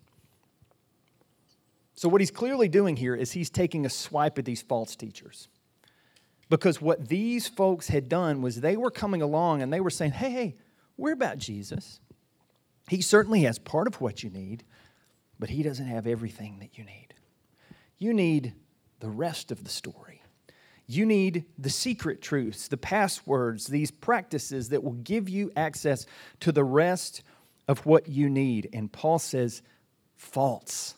So, 2.01 2.09
what 2.09 2.19
he's 2.19 2.31
clearly 2.31 2.67
doing 2.67 2.95
here 2.95 3.13
is 3.13 3.31
he's 3.31 3.51
taking 3.51 3.85
a 3.85 3.89
swipe 3.89 4.39
at 4.39 4.45
these 4.45 4.63
false 4.63 4.95
teachers. 4.95 5.49
Because 6.49 6.81
what 6.81 7.09
these 7.09 7.47
folks 7.47 7.89
had 7.89 8.09
done 8.09 8.41
was 8.41 8.55
they 8.55 8.75
were 8.75 8.89
coming 8.89 9.21
along 9.21 9.61
and 9.61 9.71
they 9.71 9.81
were 9.81 9.91
saying, 9.91 10.13
hey, 10.13 10.31
hey, 10.31 10.55
we're 10.97 11.13
about 11.13 11.37
Jesus. 11.37 11.99
He 12.89 13.01
certainly 13.01 13.43
has 13.43 13.59
part 13.59 13.85
of 13.85 14.01
what 14.01 14.23
you 14.23 14.31
need, 14.31 14.63
but 15.37 15.51
he 15.51 15.61
doesn't 15.61 15.85
have 15.85 16.07
everything 16.07 16.57
that 16.57 16.75
you 16.75 16.85
need. 16.85 17.13
You 17.99 18.15
need 18.15 18.55
the 18.99 19.09
rest 19.09 19.51
of 19.51 19.63
the 19.63 19.69
story. 19.69 20.23
You 20.87 21.05
need 21.05 21.45
the 21.59 21.69
secret 21.69 22.19
truths, 22.19 22.67
the 22.67 22.77
passwords, 22.77 23.67
these 23.67 23.91
practices 23.91 24.69
that 24.69 24.83
will 24.83 24.93
give 24.93 25.29
you 25.29 25.51
access 25.55 26.07
to 26.39 26.51
the 26.51 26.63
rest 26.63 27.21
of 27.67 27.85
what 27.85 28.09
you 28.09 28.27
need. 28.27 28.69
And 28.73 28.91
Paul 28.91 29.19
says, 29.19 29.61
false. 30.15 30.95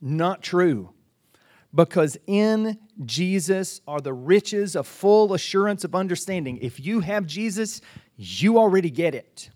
Not 0.00 0.42
true. 0.42 0.90
Because 1.74 2.16
in 2.26 2.78
Jesus 3.04 3.80
are 3.86 4.00
the 4.00 4.12
riches 4.12 4.74
of 4.74 4.86
full 4.86 5.34
assurance 5.34 5.84
of 5.84 5.94
understanding. 5.94 6.58
If 6.60 6.80
you 6.80 7.00
have 7.00 7.26
Jesus, 7.26 7.80
you 8.16 8.58
already 8.58 8.90
get 8.90 9.14
it. 9.14 9.50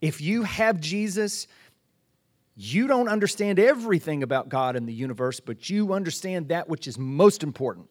If 0.00 0.20
you 0.20 0.42
have 0.42 0.80
Jesus, 0.80 1.46
you 2.56 2.88
don't 2.88 3.08
understand 3.08 3.58
everything 3.58 4.22
about 4.22 4.48
God 4.48 4.74
and 4.74 4.88
the 4.88 4.92
universe, 4.92 5.38
but 5.38 5.70
you 5.70 5.92
understand 5.92 6.48
that 6.48 6.68
which 6.68 6.88
is 6.88 6.98
most 6.98 7.42
important. 7.42 7.88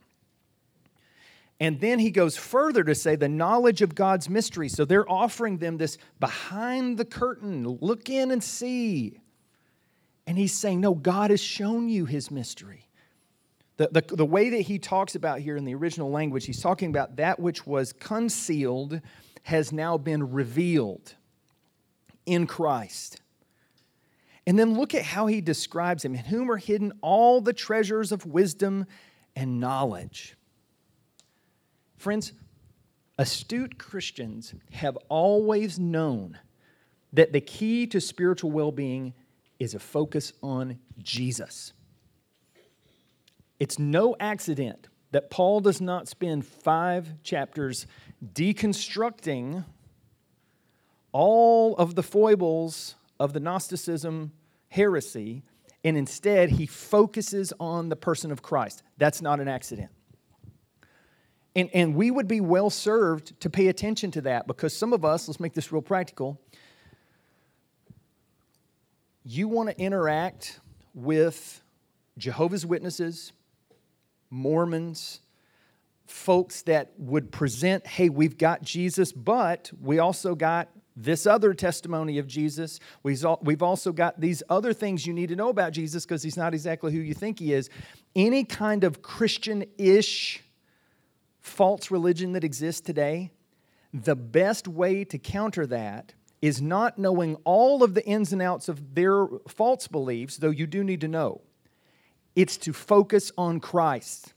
And 1.60 1.80
then 1.80 2.00
he 2.00 2.12
goes 2.12 2.38
further 2.38 2.84
to 2.84 2.94
say 2.94 3.16
the 3.16 3.30
knowledge 3.30 3.82
of 3.82 3.96
God's 3.96 4.30
mystery. 4.30 4.70
So 4.70 4.86
they're 4.86 5.10
offering 5.10 5.58
them 5.58 5.78
this 5.78 5.98
behind 6.20 6.98
the 6.98 7.06
curtain, 7.06 7.68
look 7.68 8.10
in 8.10 8.32
and 8.32 8.44
see. 8.44 9.20
And 10.28 10.38
he's 10.38 10.54
saying, 10.54 10.82
No, 10.82 10.94
God 10.94 11.32
has 11.32 11.42
shown 11.42 11.88
you 11.88 12.06
his 12.06 12.30
mystery. 12.30 12.90
The, 13.78 13.90
the, 13.92 14.16
the 14.16 14.26
way 14.26 14.50
that 14.50 14.62
he 14.62 14.78
talks 14.78 15.16
about 15.16 15.40
here 15.40 15.56
in 15.56 15.64
the 15.64 15.76
original 15.76 16.12
language, 16.12 16.46
he's 16.46 16.62
talking 16.62 16.90
about 16.90 17.16
that 17.16 17.40
which 17.40 17.66
was 17.66 17.94
concealed 17.94 19.00
has 19.44 19.72
now 19.72 19.98
been 19.98 20.32
revealed 20.32 21.16
in 22.26 22.46
Christ. 22.48 23.22
And 24.46 24.58
then 24.58 24.74
look 24.74 24.96
at 24.96 25.04
how 25.04 25.28
he 25.28 25.42
describes 25.42 26.04
him 26.04 26.16
in 26.16 26.26
whom 26.26 26.52
are 26.52 26.58
hidden 26.58 26.92
all 27.02 27.40
the 27.40 27.54
treasures 27.54 28.12
of 28.12 28.26
wisdom 28.26 28.86
and 29.36 29.60
knowledge. 29.60 30.36
Friends, 31.98 32.34
astute 33.18 33.78
Christians 33.78 34.56
have 34.72 34.98
always 35.10 35.78
known 35.78 36.40
that 37.14 37.32
the 37.32 37.42
key 37.42 37.88
to 37.88 38.02
spiritual 38.02 38.52
well 38.52 38.72
being 38.72 39.14
is 39.60 39.74
a 39.74 39.80
focus 39.80 40.34
on 40.42 40.80
Jesus. 41.02 41.74
It's 43.60 43.80
no 43.80 44.16
accident 44.20 44.88
that 45.12 45.30
Paul 45.30 45.62
does 45.62 45.82
not 45.82 46.08
spend 46.08 46.46
five 46.46 47.24
chapters 47.24 47.88
deconstructing 48.34 49.66
all 51.12 51.76
of 51.78 51.96
the 51.96 52.04
foibles 52.04 52.96
of 53.20 53.34
the 53.34 53.40
Gnosticism 53.40 54.32
heresy, 54.70 55.44
and 55.84 55.98
instead 55.98 56.52
he 56.52 56.66
focuses 56.66 57.54
on 57.60 57.90
the 57.90 57.96
person 57.96 58.32
of 58.32 58.42
Christ. 58.42 58.84
That's 58.98 59.22
not 59.22 59.40
an 59.40 59.48
accident. 59.48 59.90
And, 61.56 61.72
and 61.74 61.96
we 61.96 62.12
would 62.12 62.28
be 62.28 62.42
well 62.42 62.70
served 62.70 63.40
to 63.42 63.50
pay 63.50 63.68
attention 63.68 64.12
to 64.12 64.22
that 64.22 64.46
because 64.46 64.76
some 64.76 64.94
of 64.94 65.04
us, 65.04 65.28
let's 65.28 65.40
make 65.40 65.54
this 65.54 65.72
real 65.72 65.82
practical, 65.82 66.40
you 69.30 69.50
want 69.50 69.70
to 69.70 69.78
interact 69.78 70.60
with 70.94 71.62
Jehovah's 72.18 72.66
Witnesses, 72.66 73.34
Mormons, 74.30 75.20
folks 76.06 76.62
that 76.62 76.94
would 76.98 77.30
present, 77.32 77.86
hey, 77.86 78.08
we've 78.08 78.38
got 78.38 78.62
Jesus, 78.62 79.12
but 79.12 79.70
we 79.82 80.00
also 80.00 80.34
got 80.34 80.70
this 80.96 81.28
other 81.28 81.54
testimony 81.54 82.18
of 82.20 82.28
Jesus. 82.28 82.80
We've 83.04 83.62
also 83.62 83.92
got 83.92 84.20
these 84.20 84.42
other 84.50 84.72
things 84.72 85.06
you 85.06 85.14
need 85.14 85.28
to 85.28 85.36
know 85.36 85.50
about 85.50 85.74
Jesus 85.74 86.06
because 86.06 86.24
he's 86.24 86.38
not 86.38 86.54
exactly 86.54 86.94
who 86.94 87.00
you 87.00 87.14
think 87.14 87.40
he 87.40 87.54
is. 87.54 87.70
Any 88.16 88.46
kind 88.46 88.86
of 88.86 89.02
Christian 89.02 89.66
ish 89.78 90.42
false 91.42 91.92
religion 91.92 92.32
that 92.32 92.46
exists 92.46 92.82
today, 92.82 93.32
the 93.94 94.16
best 94.16 94.68
way 94.68 95.04
to 95.04 95.18
counter 95.18 95.68
that 95.68 96.14
is 96.42 96.62
not 96.62 96.98
knowing 96.98 97.36
all 97.44 97.84
of 97.84 97.94
the 97.94 98.06
ins 98.06 98.32
and 98.32 98.42
outs 98.42 98.70
of 98.70 98.96
their 98.96 99.28
false 99.48 99.88
beliefs, 99.88 100.38
though 100.38 100.50
you 100.50 100.68
do 100.68 100.84
need 100.84 101.02
to 101.02 101.08
know. 101.08 101.42
It's 102.36 102.58
to 102.58 102.74
focus 102.74 103.32
on 103.38 103.60
Christ. 103.60 104.34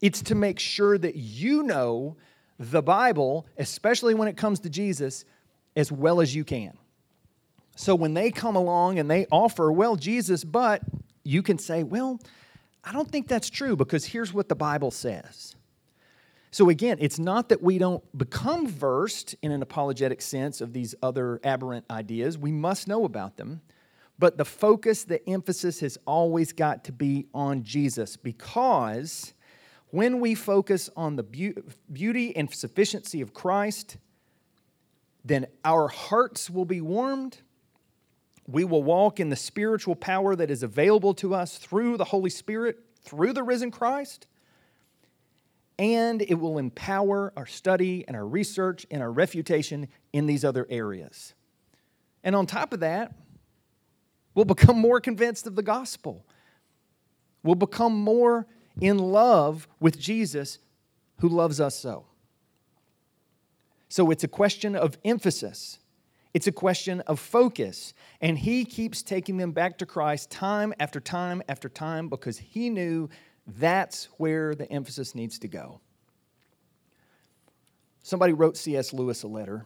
It's 0.00 0.22
to 0.22 0.34
make 0.34 0.60
sure 0.60 0.96
that 0.98 1.16
you 1.16 1.62
know 1.62 2.16
the 2.58 2.82
Bible, 2.82 3.46
especially 3.58 4.14
when 4.14 4.28
it 4.28 4.36
comes 4.36 4.60
to 4.60 4.70
Jesus, 4.70 5.24
as 5.74 5.90
well 5.90 6.20
as 6.20 6.34
you 6.34 6.44
can. 6.44 6.76
So 7.76 7.94
when 7.94 8.14
they 8.14 8.30
come 8.30 8.54
along 8.54 8.98
and 9.00 9.10
they 9.10 9.26
offer, 9.32 9.72
well, 9.72 9.96
Jesus, 9.96 10.44
but 10.44 10.82
you 11.24 11.42
can 11.42 11.58
say, 11.58 11.82
well, 11.82 12.20
I 12.84 12.92
don't 12.92 13.10
think 13.10 13.26
that's 13.26 13.50
true 13.50 13.74
because 13.74 14.04
here's 14.04 14.32
what 14.32 14.48
the 14.48 14.54
Bible 14.54 14.92
says. 14.92 15.56
So 16.54 16.68
again, 16.68 16.98
it's 17.00 17.18
not 17.18 17.48
that 17.48 17.64
we 17.64 17.78
don't 17.78 18.04
become 18.16 18.68
versed 18.68 19.34
in 19.42 19.50
an 19.50 19.60
apologetic 19.60 20.22
sense 20.22 20.60
of 20.60 20.72
these 20.72 20.94
other 21.02 21.40
aberrant 21.42 21.84
ideas. 21.90 22.38
We 22.38 22.52
must 22.52 22.86
know 22.86 23.04
about 23.04 23.38
them. 23.38 23.60
But 24.20 24.38
the 24.38 24.44
focus, 24.44 25.02
the 25.02 25.28
emphasis 25.28 25.80
has 25.80 25.98
always 26.06 26.52
got 26.52 26.84
to 26.84 26.92
be 26.92 27.26
on 27.34 27.64
Jesus 27.64 28.16
because 28.16 29.34
when 29.88 30.20
we 30.20 30.36
focus 30.36 30.88
on 30.94 31.16
the 31.16 31.24
beauty 31.92 32.36
and 32.36 32.54
sufficiency 32.54 33.20
of 33.20 33.34
Christ, 33.34 33.96
then 35.24 35.48
our 35.64 35.88
hearts 35.88 36.48
will 36.48 36.66
be 36.66 36.80
warmed. 36.80 37.38
We 38.46 38.62
will 38.62 38.84
walk 38.84 39.18
in 39.18 39.28
the 39.28 39.34
spiritual 39.34 39.96
power 39.96 40.36
that 40.36 40.52
is 40.52 40.62
available 40.62 41.14
to 41.14 41.34
us 41.34 41.58
through 41.58 41.96
the 41.96 42.04
Holy 42.04 42.30
Spirit, 42.30 42.78
through 43.02 43.32
the 43.32 43.42
risen 43.42 43.72
Christ 43.72 44.28
and 45.78 46.22
it 46.22 46.34
will 46.34 46.58
empower 46.58 47.32
our 47.36 47.46
study 47.46 48.04
and 48.06 48.16
our 48.16 48.26
research 48.26 48.86
and 48.90 49.02
our 49.02 49.10
refutation 49.10 49.88
in 50.12 50.26
these 50.26 50.44
other 50.44 50.66
areas. 50.70 51.34
And 52.22 52.36
on 52.36 52.46
top 52.46 52.72
of 52.72 52.80
that, 52.80 53.12
we'll 54.34 54.44
become 54.44 54.78
more 54.78 55.00
convinced 55.00 55.46
of 55.46 55.56
the 55.56 55.62
gospel. 55.62 56.24
We'll 57.42 57.54
become 57.56 57.92
more 57.92 58.46
in 58.80 58.98
love 58.98 59.68
with 59.80 59.98
Jesus 59.98 60.58
who 61.20 61.28
loves 61.28 61.60
us 61.60 61.78
so. 61.78 62.06
So 63.88 64.10
it's 64.10 64.24
a 64.24 64.28
question 64.28 64.74
of 64.74 64.98
emphasis. 65.04 65.78
It's 66.32 66.48
a 66.48 66.52
question 66.52 67.00
of 67.02 67.20
focus. 67.20 67.94
And 68.20 68.36
he 68.36 68.64
keeps 68.64 69.02
taking 69.02 69.36
them 69.36 69.52
back 69.52 69.78
to 69.78 69.86
Christ 69.86 70.30
time 70.30 70.74
after 70.80 70.98
time 70.98 71.42
after 71.48 71.68
time 71.68 72.08
because 72.08 72.38
he 72.38 72.70
knew 72.70 73.08
that's 73.46 74.06
where 74.16 74.54
the 74.54 74.70
emphasis 74.70 75.14
needs 75.14 75.38
to 75.40 75.48
go. 75.48 75.80
Somebody 78.02 78.32
wrote 78.32 78.56
C.S. 78.56 78.92
Lewis 78.92 79.22
a 79.22 79.28
letter 79.28 79.64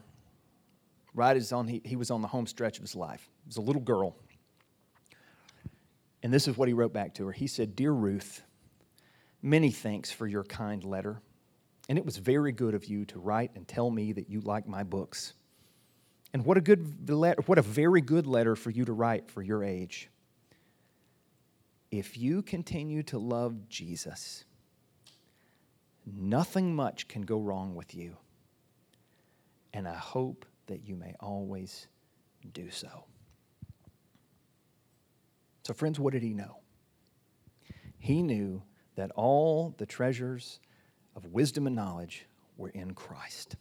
right 1.14 1.36
as 1.36 1.52
on, 1.52 1.66
he, 1.66 1.80
he 1.84 1.96
was 1.96 2.10
on 2.10 2.22
the 2.22 2.28
home 2.28 2.46
stretch 2.46 2.78
of 2.78 2.82
his 2.82 2.94
life. 2.94 3.28
It 3.44 3.48
was 3.48 3.56
a 3.56 3.60
little 3.62 3.82
girl. 3.82 4.16
And 6.22 6.32
this 6.32 6.48
is 6.48 6.56
what 6.56 6.68
he 6.68 6.74
wrote 6.74 6.92
back 6.92 7.14
to 7.14 7.26
her. 7.26 7.32
He 7.32 7.46
said, 7.46 7.76
Dear 7.76 7.92
Ruth, 7.92 8.42
many 9.42 9.70
thanks 9.70 10.10
for 10.10 10.26
your 10.26 10.44
kind 10.44 10.82
letter. 10.84 11.20
And 11.88 11.98
it 11.98 12.04
was 12.04 12.16
very 12.18 12.52
good 12.52 12.74
of 12.74 12.84
you 12.84 13.04
to 13.06 13.18
write 13.18 13.52
and 13.54 13.66
tell 13.66 13.90
me 13.90 14.12
that 14.12 14.28
you 14.28 14.40
like 14.40 14.68
my 14.68 14.82
books. 14.82 15.34
And 16.34 16.44
what 16.44 16.56
a 16.56 16.60
good 16.60 17.08
what 17.46 17.58
a 17.58 17.62
very 17.62 18.02
good 18.02 18.26
letter 18.26 18.54
for 18.54 18.70
you 18.70 18.84
to 18.84 18.92
write 18.92 19.30
for 19.30 19.42
your 19.42 19.64
age 19.64 20.10
if 21.90 22.18
you 22.18 22.42
continue 22.42 23.02
to 23.04 23.18
love 23.18 23.68
Jesus, 23.68 24.44
nothing 26.06 26.74
much 26.74 27.08
can 27.08 27.22
go 27.22 27.38
wrong 27.38 27.74
with 27.74 27.94
you. 27.94 28.16
And 29.72 29.86
I 29.88 29.94
hope 29.94 30.44
that 30.66 30.86
you 30.86 30.96
may 30.96 31.14
always 31.20 31.86
do 32.52 32.70
so. 32.70 33.04
So, 35.66 35.74
friends, 35.74 36.00
what 36.00 36.12
did 36.12 36.22
he 36.22 36.32
know? 36.32 36.58
He 37.98 38.22
knew 38.22 38.62
that 38.96 39.10
all 39.12 39.74
the 39.78 39.86
treasures 39.86 40.60
of 41.14 41.26
wisdom 41.26 41.66
and 41.66 41.76
knowledge 41.76 42.26
were 42.56 42.70
in 42.70 42.94
Christ. 42.94 43.56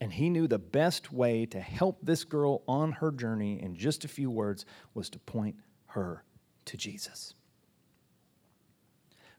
And 0.00 0.12
he 0.12 0.30
knew 0.30 0.48
the 0.48 0.58
best 0.58 1.12
way 1.12 1.46
to 1.46 1.60
help 1.60 1.98
this 2.02 2.24
girl 2.24 2.62
on 2.66 2.92
her 2.92 3.12
journey 3.12 3.62
in 3.62 3.76
just 3.76 4.04
a 4.04 4.08
few 4.08 4.30
words 4.30 4.66
was 4.94 5.08
to 5.10 5.18
point 5.20 5.56
her 5.86 6.24
to 6.66 6.76
Jesus. 6.76 7.34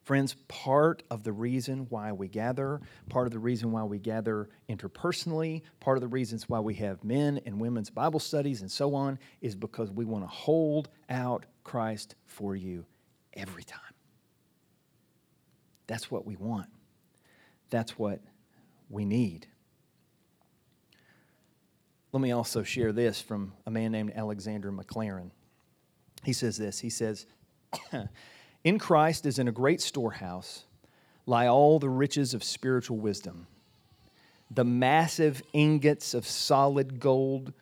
Friends, 0.04 0.36
part 0.50 1.02
of 1.10 1.24
the 1.24 1.32
reason 1.32 1.88
why 1.90 2.12
we 2.12 2.28
gather, 2.28 2.82
part 3.10 3.26
of 3.26 3.32
the 3.32 3.40
reason 3.40 3.72
why 3.72 3.84
we 3.84 4.00
gather 4.00 4.50
interpersonally, 4.70 5.62
part 5.80 5.96
of 5.96 6.02
the 6.02 6.10
reasons 6.10 6.50
why 6.50 6.60
we 6.60 6.74
have 6.74 7.06
men 7.06 7.40
and 7.46 7.58
women's 7.58 7.90
Bible 7.90 8.20
studies 8.20 8.60
and 8.60 8.70
so 8.70 8.96
on 8.96 9.18
is 9.40 9.56
because 9.56 9.92
we 9.92 10.04
want 10.04 10.26
to 10.26 10.28
hold 10.28 10.90
out 11.10 11.46
Christ 11.64 12.16
for 12.26 12.54
you 12.54 12.86
every 13.34 13.64
time. 13.64 13.80
That's 15.88 16.12
what 16.12 16.26
we 16.26 16.36
want. 16.36 16.68
That's 17.70 17.98
what 17.98 18.20
we 18.90 19.06
need. 19.06 19.48
Let 22.12 22.22
me 22.22 22.32
also 22.32 22.62
share 22.62 22.92
this 22.92 23.22
from 23.22 23.54
a 23.66 23.72
man 23.72 23.92
named 23.94 24.12
Alexander 24.16 24.72
Maclaren. 24.72 25.32
He 26.24 26.34
says 26.34 26.58
this 26.58 26.80
He 26.80 26.90
says, 26.90 27.26
In 28.64 28.80
Christ, 28.80 29.26
is 29.26 29.40
in 29.40 29.48
a 29.48 29.52
great 29.52 29.82
storehouse, 29.82 30.64
lie 31.26 31.48
all 31.48 31.80
the 31.80 31.90
riches 31.90 32.34
of 32.34 32.44
spiritual 32.44 32.98
wisdom. 32.98 33.48
The 34.52 34.64
massive 34.64 35.42
ingots 35.52 36.14
of 36.14 36.28
solid 36.28 37.00
gold, 37.00 37.54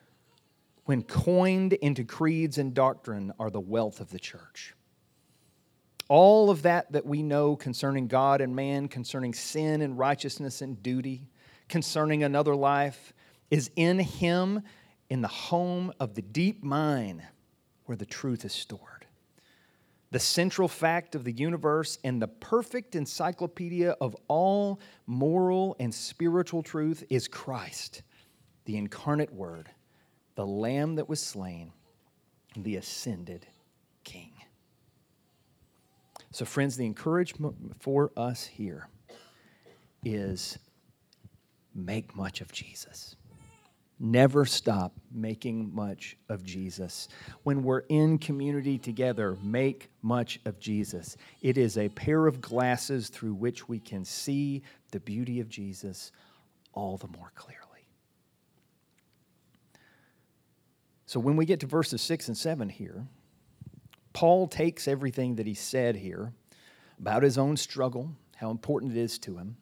when 0.86 1.04
coined 1.04 1.74
into 1.74 2.04
creeds 2.04 2.58
and 2.58 2.74
doctrine, 2.74 3.34
are 3.40 3.50
the 3.50 3.60
wealth 3.60 4.00
of 4.00 4.12
the 4.12 4.20
church. 4.20 4.74
All 6.08 6.50
of 6.50 6.64
that 6.64 6.92
that 6.92 7.06
we 7.06 7.24
know 7.24 7.56
concerning 7.56 8.08
God 8.08 8.42
and 8.42 8.56
man, 8.56 8.90
concerning 8.90 9.34
sin 9.34 9.82
and 9.82 9.98
righteousness 9.98 10.62
and 10.62 10.84
duty, 10.84 11.30
concerning 11.70 12.24
another 12.24 12.56
life, 12.56 13.14
is 13.50 13.72
in 13.78 14.00
Him 14.00 14.62
in 15.10 15.22
the 15.22 15.30
home 15.30 15.94
of 16.00 16.16
the 16.16 16.22
deep 16.22 16.62
mine 16.62 17.24
where 17.86 17.96
the 17.96 18.06
truth 18.06 18.46
is 18.46 18.54
stored. 18.54 19.06
The 20.12 20.20
central 20.20 20.68
fact 20.68 21.16
of 21.16 21.24
the 21.24 21.32
universe 21.32 21.98
and 22.04 22.22
the 22.22 22.28
perfect 22.28 22.96
encyclopedia 22.96 23.96
of 24.02 24.16
all 24.28 24.82
moral 25.08 25.76
and 25.80 25.94
spiritual 25.94 26.64
truth 26.64 27.04
is 27.10 27.30
Christ, 27.30 28.02
the 28.66 28.76
incarnate 28.76 29.34
Word, 29.34 29.70
the 30.36 30.46
Lamb 30.46 30.96
that 30.96 31.08
was 31.08 31.22
slain, 31.22 31.72
the 32.58 32.76
ascended 32.76 33.48
King. 34.04 34.34
So, 36.32 36.44
friends, 36.44 36.76
the 36.76 36.86
encouragement 36.86 37.56
for 37.80 38.12
us 38.18 38.46
here 38.46 38.88
is 40.04 40.58
make 41.74 42.16
much 42.16 42.42
of 42.42 42.52
Jesus. 42.52 43.16
Never 44.04 44.46
stop 44.46 44.94
making 45.12 45.76
much 45.76 46.18
of 46.28 46.44
Jesus. 46.44 47.08
When 47.44 47.62
we're 47.62 47.84
in 47.90 48.18
community 48.18 48.80
together, 48.80 49.38
make 49.44 49.92
much 50.02 50.40
of 50.46 50.60
Jesus. 50.60 51.18
It 51.44 51.56
is 51.56 51.78
a 51.78 51.88
pair 51.90 52.26
of 52.26 52.42
glasses 52.42 53.10
through 53.10 53.36
which 53.36 53.70
we 53.70 53.80
can 53.80 54.04
see 54.04 54.64
the 54.90 55.00
beauty 55.00 55.40
of 55.40 55.50
Jesus 55.50 56.12
all 56.74 56.98
the 56.98 57.10
more 57.10 57.32
clearly. 57.36 57.62
So 61.06 61.20
when 61.20 61.36
we 61.36 61.46
get 61.46 61.60
to 61.60 61.68
verses 61.68 62.02
6 62.02 62.30
and 62.30 62.38
7 62.38 62.70
here, 62.70 63.06
Paul 64.14 64.48
takes 64.48 64.88
everything 64.88 65.36
that 65.36 65.46
he 65.46 65.54
said 65.54 65.96
here 65.96 66.34
about 67.00 67.22
his 67.22 67.38
own 67.38 67.56
struggle, 67.56 68.16
how 68.36 68.50
important 68.50 68.94
it 68.94 69.00
is 69.00 69.20
to 69.20 69.38
him. 69.38 69.58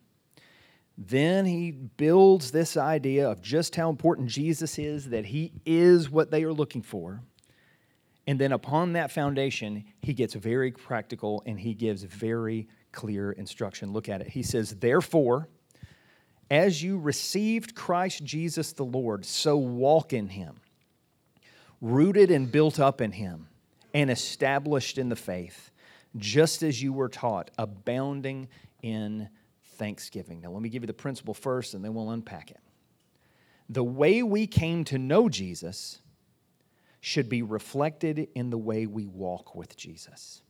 Then 1.02 1.46
he 1.46 1.72
builds 1.72 2.52
this 2.52 2.76
idea 2.76 3.30
of 3.30 3.42
just 3.42 3.74
how 3.74 3.90
important 3.90 4.28
Jesus 4.28 4.78
is, 4.78 5.10
that 5.10 5.26
he 5.26 5.54
is 5.66 6.10
what 6.10 6.30
they 6.30 6.44
are 6.44 6.52
looking 6.52 6.82
for. 6.82 7.22
And 8.28 8.38
then 8.38 8.52
upon 8.52 8.94
that 8.94 9.10
foundation, 9.10 9.86
he 10.02 10.14
gets 10.14 10.34
very 10.34 10.72
practical 10.74 11.42
and 11.46 11.58
he 11.58 11.74
gives 11.74 12.04
very 12.04 12.68
clear 12.92 13.32
instruction. 13.32 13.94
Look 13.94 14.10
at 14.10 14.20
it. 14.20 14.28
He 14.28 14.44
says, 14.44 14.76
Therefore, 14.76 15.48
as 16.52 16.84
you 16.84 17.00
received 17.00 17.76
Christ 17.76 18.26
Jesus 18.26 18.74
the 18.74 18.84
Lord, 18.84 19.26
so 19.26 19.56
walk 19.56 20.12
in 20.12 20.28
him, 20.28 20.58
rooted 21.80 22.30
and 22.30 22.52
built 22.52 22.78
up 22.78 23.00
in 23.00 23.14
him, 23.14 23.48
and 23.94 24.12
established 24.12 24.98
in 24.98 25.08
the 25.08 25.16
faith, 25.16 25.72
just 26.18 26.62
as 26.62 26.84
you 26.84 26.92
were 26.92 27.10
taught, 27.10 27.52
abounding 27.58 28.50
in 28.82 29.30
thanksgiving. 29.80 30.42
Now, 30.42 30.52
let 30.52 30.62
me 30.62 30.70
give 30.70 30.84
you 30.84 30.88
the 30.88 30.94
principle 30.94 31.34
first, 31.34 31.74
and 31.74 31.84
then 31.84 31.96
we'll 31.96 32.12
unpack 32.12 32.52
it. 32.52 32.60
The 33.70 33.84
way 33.84 34.22
we 34.22 34.46
came 34.46 34.84
to 34.86 35.00
know 35.00 35.30
Jesus 35.30 36.02
should 37.02 37.30
be 37.30 37.42
reflected 37.42 38.28
in 38.36 38.50
the 38.50 38.58
way 38.58 38.86
we 38.86 39.06
walk 39.06 39.56
with 39.56 39.78
Jesus. 39.78 40.42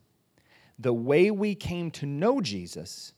The 0.79 0.93
way 0.93 1.29
we 1.29 1.55
came 1.55 1.91
to 1.91 2.05
know 2.05 2.41
Jesus 2.41 3.13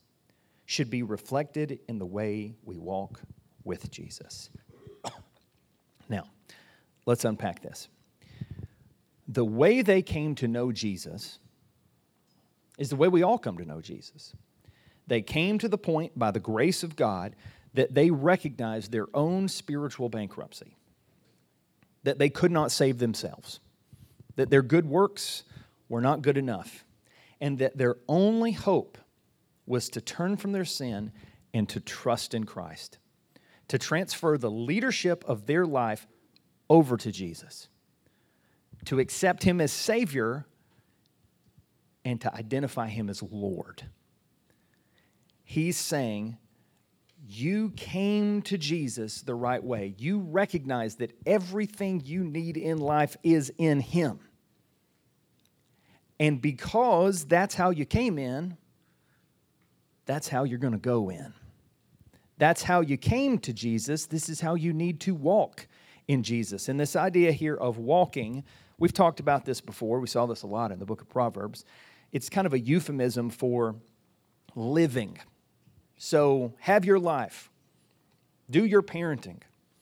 should 0.66 0.90
be 0.90 1.02
reflected 1.02 1.80
in 1.88 1.98
the 1.98 2.06
way 2.06 2.56
we 2.64 2.78
walk 2.78 3.22
with 3.64 3.90
Jesus. 3.90 4.50
Now, 6.10 6.26
let's 7.06 7.24
unpack 7.24 7.62
this. 7.62 7.88
The 9.30 9.46
way 9.46 9.82
they 9.82 10.02
came 10.02 10.36
to 10.36 10.48
know 10.48 10.74
Jesus 10.74 11.40
is 12.78 12.90
the 12.90 12.98
way 12.98 13.08
we 13.08 13.24
all 13.24 13.38
come 13.38 13.58
to 13.60 13.66
know 13.66 13.80
Jesus. 13.80 14.34
They 15.08 15.22
came 15.22 15.58
to 15.60 15.68
the 15.68 15.78
point 15.78 16.18
by 16.18 16.32
the 16.32 16.40
grace 16.40 16.84
of 16.84 16.96
God 16.96 17.36
that 17.74 17.94
they 17.94 18.12
recognized 18.12 18.92
their 18.92 19.08
own 19.14 19.48
spiritual 19.48 20.10
bankruptcy 20.10 20.78
that 22.04 22.20
they 22.20 22.30
could 22.30 22.52
not 22.52 22.72
save 22.72 22.98
themselves, 22.98 23.60
that 24.36 24.50
their 24.50 24.62
good 24.62 24.86
works 24.86 25.44
were 25.90 26.02
not 26.02 26.22
good 26.22 26.38
enough, 26.38 26.84
and 27.40 27.60
that 27.60 27.78
their 27.78 27.98
only 28.08 28.52
hope 28.52 28.98
was 29.66 29.90
to 29.90 30.02
turn 30.02 30.38
from 30.38 30.52
their 30.52 30.66
sin 30.66 31.12
and 31.54 31.68
to 31.70 31.80
trust 31.80 32.34
in 32.34 32.46
Christ, 32.46 32.98
to 33.68 33.78
transfer 33.78 34.38
the 34.38 34.52
leadership 34.52 35.24
of 35.28 35.46
their 35.46 35.66
life 35.66 36.08
over 36.70 36.98
to 36.98 37.12
Jesus, 37.12 37.68
to 38.86 39.00
accept 39.00 39.44
Him 39.44 39.62
as 39.62 39.72
Savior, 39.72 40.46
and 42.04 42.20
to 42.22 42.34
identify 42.34 42.88
Him 42.88 43.10
as 43.10 43.22
Lord. 43.22 43.84
He's 45.52 45.76
saying, 45.76 46.38
you 47.28 47.72
came 47.72 48.42
to 48.44 48.58
Jesus 48.58 49.22
the 49.22 49.36
right 49.36 49.62
way. 49.62 49.96
You 49.98 50.20
recognize 50.20 50.96
that 50.96 51.12
everything 51.26 52.02
you 52.06 52.24
need 52.24 52.56
in 52.56 52.78
life 52.78 53.18
is 53.22 53.52
in 53.58 53.82
Him. 53.82 54.22
And 56.22 56.42
because 56.42 57.26
that's 57.26 57.54
how 57.54 57.72
you 57.72 57.84
came 57.84 58.18
in, 58.18 58.56
that's 60.06 60.30
how 60.30 60.46
you're 60.46 60.58
going 60.58 60.72
to 60.72 60.80
go 60.80 61.10
in. 61.10 61.34
That's 62.38 62.64
how 62.64 62.80
you 62.80 62.96
came 62.96 63.38
to 63.40 63.52
Jesus. 63.52 64.06
This 64.06 64.30
is 64.30 64.40
how 64.40 64.56
you 64.56 64.72
need 64.72 65.02
to 65.02 65.14
walk 65.14 65.68
in 66.08 66.24
Jesus. 66.24 66.70
And 66.70 66.80
this 66.80 66.96
idea 66.96 67.34
here 67.34 67.58
of 67.58 67.78
walking, 67.78 68.46
we've 68.80 68.94
talked 68.94 69.20
about 69.20 69.44
this 69.44 69.60
before. 69.60 70.00
We 70.00 70.08
saw 70.08 70.26
this 70.28 70.44
a 70.44 70.48
lot 70.48 70.72
in 70.72 70.80
the 70.80 70.86
book 70.86 71.02
of 71.02 71.10
Proverbs. 71.10 71.66
It's 72.14 72.30
kind 72.30 72.48
of 72.48 72.54
a 72.54 72.60
euphemism 72.60 73.30
for 73.30 73.76
living. 74.56 75.20
So 76.04 76.56
have 76.58 76.84
your 76.84 76.98
life, 76.98 77.52
do 78.50 78.66
your 78.66 78.82
parenting, 78.82 79.42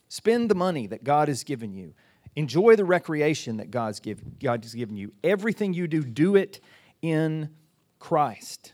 spend 0.10 0.52
the 0.52 0.54
money 0.54 0.86
that 0.86 1.06
God 1.06 1.30
has 1.30 1.46
given 1.46 1.72
you, 1.72 1.94
enjoy 2.36 2.76
the 2.76 2.84
recreation 2.84 3.56
that 3.56 3.72
God's 3.72 4.02
give, 4.02 4.38
God 4.38 4.66
has 4.66 4.74
given 4.74 4.98
you. 4.98 5.14
Everything 5.24 5.74
you 5.74 5.88
do, 5.88 6.04
do 6.04 6.36
it 6.36 6.60
in 7.02 7.48
Christ. 8.00 8.74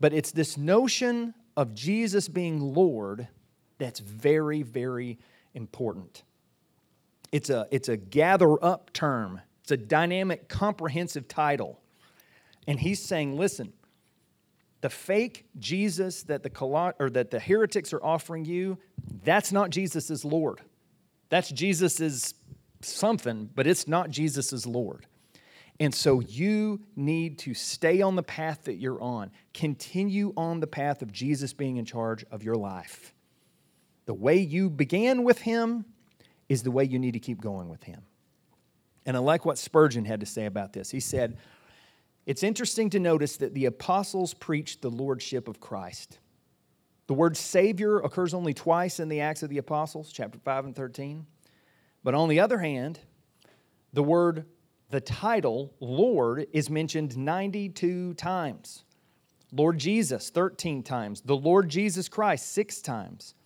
But 0.00 0.12
it's 0.12 0.32
this 0.32 0.58
notion 0.58 1.34
of 1.56 1.72
Jesus 1.72 2.26
being 2.26 2.74
Lord 2.74 3.28
that's 3.78 4.00
very, 4.00 4.62
very 4.62 5.20
important. 5.54 6.24
It's 7.30 7.48
a, 7.48 7.68
it's 7.70 7.88
a 7.88 7.96
gather 7.96 8.62
up 8.64 8.92
term, 8.92 9.40
it's 9.62 9.70
a 9.70 9.76
dynamic, 9.76 10.48
comprehensive 10.48 11.28
title. 11.28 11.78
And 12.66 12.80
he's 12.80 13.00
saying, 13.00 13.36
listen, 13.36 13.72
the 14.80 14.90
fake 14.90 15.46
Jesus 15.58 16.22
that 16.24 16.42
the 16.42 16.50
or 16.98 17.10
that 17.10 17.30
the 17.30 17.40
heretics 17.40 17.92
are 17.92 18.02
offering 18.02 18.44
you, 18.44 18.78
that's 19.24 19.52
not 19.52 19.70
Jesus 19.70 20.10
as 20.10 20.24
Lord. 20.24 20.60
That's 21.28 21.50
Jesus 21.50 22.34
something, 22.80 23.50
but 23.54 23.66
it's 23.66 23.88
not 23.88 24.10
Jesus 24.10 24.52
as 24.52 24.66
Lord. 24.66 25.06
And 25.80 25.94
so 25.94 26.20
you 26.20 26.80
need 26.96 27.38
to 27.40 27.54
stay 27.54 28.02
on 28.02 28.16
the 28.16 28.22
path 28.22 28.64
that 28.64 28.74
you're 28.74 29.00
on. 29.00 29.30
Continue 29.54 30.32
on 30.36 30.60
the 30.60 30.66
path 30.66 31.02
of 31.02 31.12
Jesus 31.12 31.52
being 31.52 31.76
in 31.76 31.84
charge 31.84 32.24
of 32.30 32.42
your 32.42 32.56
life. 32.56 33.14
The 34.06 34.14
way 34.14 34.38
you 34.38 34.70
began 34.70 35.22
with 35.22 35.40
him 35.40 35.84
is 36.48 36.62
the 36.62 36.70
way 36.70 36.84
you 36.84 36.98
need 36.98 37.12
to 37.12 37.20
keep 37.20 37.40
going 37.40 37.68
with 37.68 37.82
him. 37.84 38.02
And 39.06 39.16
I 39.16 39.20
like 39.20 39.44
what 39.44 39.58
Spurgeon 39.58 40.04
had 40.04 40.20
to 40.20 40.26
say 40.26 40.46
about 40.46 40.72
this. 40.72 40.90
He 40.90 41.00
said, 41.00 41.36
it's 42.28 42.42
interesting 42.42 42.90
to 42.90 42.98
notice 42.98 43.38
that 43.38 43.54
the 43.54 43.64
apostles 43.64 44.34
preached 44.34 44.82
the 44.82 44.90
lordship 44.90 45.48
of 45.48 45.60
Christ. 45.60 46.18
The 47.06 47.14
word 47.14 47.38
Savior 47.38 48.00
occurs 48.00 48.34
only 48.34 48.52
twice 48.52 49.00
in 49.00 49.08
the 49.08 49.22
Acts 49.22 49.42
of 49.42 49.48
the 49.48 49.56
Apostles, 49.56 50.12
chapter 50.12 50.38
5 50.38 50.66
and 50.66 50.76
13. 50.76 51.24
But 52.04 52.12
on 52.12 52.28
the 52.28 52.40
other 52.40 52.58
hand, 52.58 53.00
the 53.94 54.02
word, 54.02 54.44
the 54.90 55.00
title, 55.00 55.72
Lord, 55.80 56.46
is 56.52 56.68
mentioned 56.68 57.16
92 57.16 58.12
times. 58.12 58.84
Lord 59.50 59.78
Jesus, 59.78 60.28
13 60.28 60.82
times. 60.82 61.22
The 61.22 61.34
Lord 61.34 61.70
Jesus 61.70 62.10
Christ, 62.10 62.52
six 62.52 62.82
times. 62.82 63.36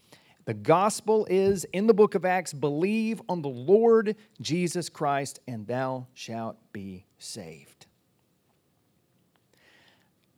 The 0.45 0.55
gospel 0.55 1.25
is 1.31 1.62
in 1.73 1.87
the 1.87 1.95
book 1.95 2.16
of 2.16 2.25
Acts 2.25 2.53
believe 2.53 3.23
on 3.29 3.42
the 3.42 3.49
Lord 3.49 4.16
Jesus 4.40 4.88
Christ, 4.88 5.38
and 5.47 5.68
thou 5.68 6.09
shalt 6.14 6.57
be 6.73 7.07
saved. 7.21 7.71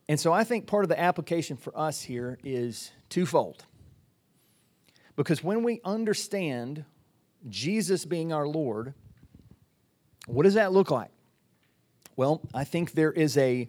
And 0.09 0.21
so 0.21 0.33
I 0.33 0.45
think 0.45 0.67
part 0.67 0.85
of 0.85 0.89
the 0.89 1.01
application 1.01 1.57
for 1.57 1.77
us 1.79 2.03
here 2.03 2.39
is 2.45 2.91
twofold. 3.09 3.65
Because 5.17 5.43
when 5.43 5.63
we 5.63 5.81
understand 5.85 6.85
Jesus 7.49 8.05
being 8.05 8.33
our 8.33 8.47
Lord, 8.47 8.95
what 10.27 10.43
does 10.43 10.55
that 10.55 10.73
look 10.73 10.91
like? 10.91 11.11
Well, 12.17 12.43
I 12.53 12.65
think 12.65 12.93
there 12.93 13.13
is 13.13 13.37
a 13.37 13.69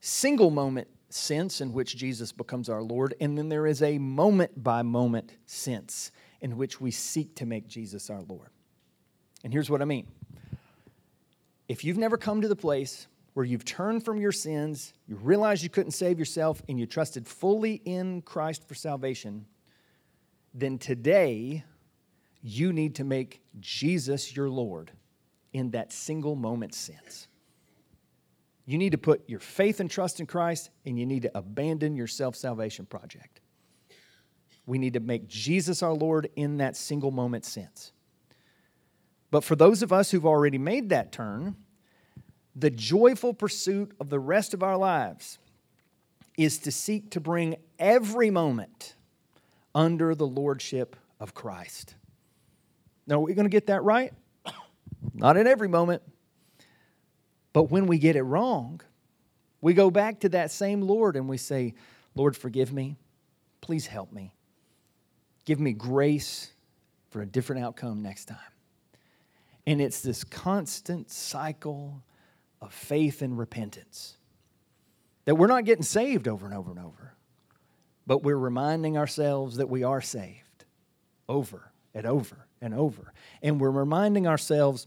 single 0.00 0.50
moment 0.50 0.88
sense 1.08 1.60
in 1.60 1.72
which 1.72 1.96
Jesus 1.96 2.32
becomes 2.32 2.68
our 2.68 2.82
Lord, 2.82 3.14
and 3.20 3.36
then 3.36 3.48
there 3.48 3.66
is 3.66 3.82
a 3.82 3.98
moment 3.98 4.62
by 4.62 4.82
moment 4.82 5.36
sense 5.46 6.12
in 6.40 6.56
which 6.56 6.80
we 6.80 6.90
seek 6.90 7.34
to 7.36 7.46
make 7.46 7.68
Jesus 7.68 8.10
our 8.10 8.22
Lord. 8.22 8.48
And 9.42 9.52
here's 9.52 9.70
what 9.70 9.82
I 9.82 9.84
mean 9.84 10.06
if 11.68 11.84
you've 11.84 11.98
never 11.98 12.16
come 12.16 12.40
to 12.42 12.48
the 12.48 12.56
place 12.56 13.06
where 13.34 13.46
you've 13.46 13.64
turned 13.64 14.04
from 14.04 14.20
your 14.20 14.32
sins, 14.32 14.92
you 15.06 15.16
realized 15.16 15.62
you 15.62 15.70
couldn't 15.70 15.92
save 15.92 16.18
yourself, 16.18 16.62
and 16.68 16.78
you 16.78 16.86
trusted 16.86 17.26
fully 17.26 17.74
in 17.84 18.22
Christ 18.22 18.66
for 18.66 18.74
salvation, 18.74 19.46
then 20.52 20.78
today 20.78 21.64
you 22.42 22.72
need 22.72 22.96
to 22.96 23.04
make 23.04 23.40
Jesus 23.60 24.34
your 24.34 24.48
Lord 24.48 24.90
in 25.52 25.70
that 25.70 25.92
single 25.92 26.34
moment 26.34 26.74
sense. 26.74 27.28
You 28.66 28.78
need 28.78 28.92
to 28.92 28.98
put 28.98 29.28
your 29.28 29.40
faith 29.40 29.80
and 29.80 29.90
trust 29.90 30.20
in 30.20 30.26
Christ, 30.26 30.70
and 30.84 30.98
you 30.98 31.06
need 31.06 31.22
to 31.22 31.36
abandon 31.36 31.96
your 31.96 32.06
self 32.06 32.36
salvation 32.36 32.86
project. 32.86 33.40
We 34.66 34.78
need 34.78 34.94
to 34.94 35.00
make 35.00 35.26
Jesus 35.26 35.82
our 35.82 35.92
Lord 35.92 36.30
in 36.36 36.58
that 36.58 36.76
single 36.76 37.10
moment 37.10 37.44
sense. 37.44 37.92
But 39.30 39.44
for 39.44 39.56
those 39.56 39.82
of 39.82 39.92
us 39.92 40.10
who've 40.10 40.26
already 40.26 40.58
made 40.58 40.88
that 40.90 41.12
turn, 41.12 41.56
the 42.54 42.70
joyful 42.70 43.32
pursuit 43.32 43.92
of 44.00 44.10
the 44.10 44.18
rest 44.18 44.54
of 44.54 44.62
our 44.62 44.76
lives 44.76 45.38
is 46.36 46.58
to 46.58 46.72
seek 46.72 47.10
to 47.10 47.20
bring 47.20 47.56
every 47.78 48.30
moment 48.30 48.94
under 49.74 50.14
the 50.14 50.26
lordship 50.26 50.96
of 51.18 51.34
Christ. 51.34 51.94
Now, 53.06 53.16
are 53.16 53.20
we 53.20 53.34
going 53.34 53.44
to 53.44 53.50
get 53.50 53.66
that 53.66 53.82
right? 53.82 54.12
Not 55.14 55.36
in 55.36 55.46
every 55.46 55.68
moment. 55.68 56.02
But 57.52 57.64
when 57.64 57.86
we 57.86 57.98
get 57.98 58.16
it 58.16 58.22
wrong, 58.22 58.80
we 59.60 59.74
go 59.74 59.90
back 59.90 60.20
to 60.20 60.28
that 60.30 60.50
same 60.50 60.82
Lord 60.82 61.16
and 61.16 61.28
we 61.28 61.36
say, 61.36 61.74
Lord, 62.14 62.36
forgive 62.36 62.72
me. 62.72 62.96
Please 63.60 63.86
help 63.86 64.12
me. 64.12 64.34
Give 65.44 65.60
me 65.60 65.72
grace 65.72 66.52
for 67.10 67.22
a 67.22 67.26
different 67.26 67.64
outcome 67.64 68.02
next 68.02 68.26
time. 68.26 68.38
And 69.66 69.80
it's 69.80 70.00
this 70.00 70.24
constant 70.24 71.10
cycle 71.10 72.02
of 72.60 72.72
faith 72.72 73.22
and 73.22 73.38
repentance 73.38 74.16
that 75.24 75.34
we're 75.36 75.46
not 75.46 75.64
getting 75.64 75.84
saved 75.84 76.26
over 76.26 76.46
and 76.46 76.54
over 76.54 76.70
and 76.70 76.80
over, 76.80 77.14
but 78.06 78.22
we're 78.22 78.36
reminding 78.36 78.96
ourselves 78.96 79.56
that 79.58 79.68
we 79.68 79.84
are 79.84 80.00
saved 80.00 80.64
over 81.28 81.72
and 81.94 82.06
over 82.06 82.46
and 82.60 82.74
over. 82.74 83.12
And 83.42 83.60
we're 83.60 83.70
reminding 83.70 84.26
ourselves 84.26 84.86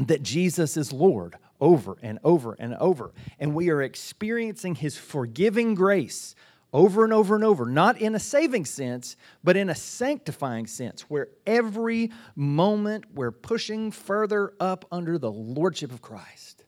that 0.00 0.22
Jesus 0.22 0.76
is 0.76 0.92
Lord 0.92 1.36
over 1.60 1.96
and 2.02 2.18
over 2.24 2.56
and 2.58 2.74
over. 2.76 3.12
And 3.38 3.54
we 3.54 3.70
are 3.70 3.82
experiencing 3.82 4.74
his 4.76 4.96
forgiving 4.96 5.74
grace 5.74 6.34
over 6.72 7.04
and 7.04 7.12
over 7.12 7.36
and 7.36 7.44
over, 7.44 7.66
not 7.66 8.00
in 8.00 8.16
a 8.16 8.18
saving 8.18 8.64
sense, 8.64 9.16
but 9.44 9.56
in 9.56 9.70
a 9.70 9.74
sanctifying 9.74 10.66
sense, 10.66 11.02
where 11.02 11.28
every 11.46 12.10
moment 12.34 13.04
we're 13.14 13.30
pushing 13.30 13.92
further 13.92 14.52
up 14.58 14.84
under 14.90 15.16
the 15.16 15.30
lordship 15.30 15.92
of 15.92 16.02
Christ. 16.02 16.64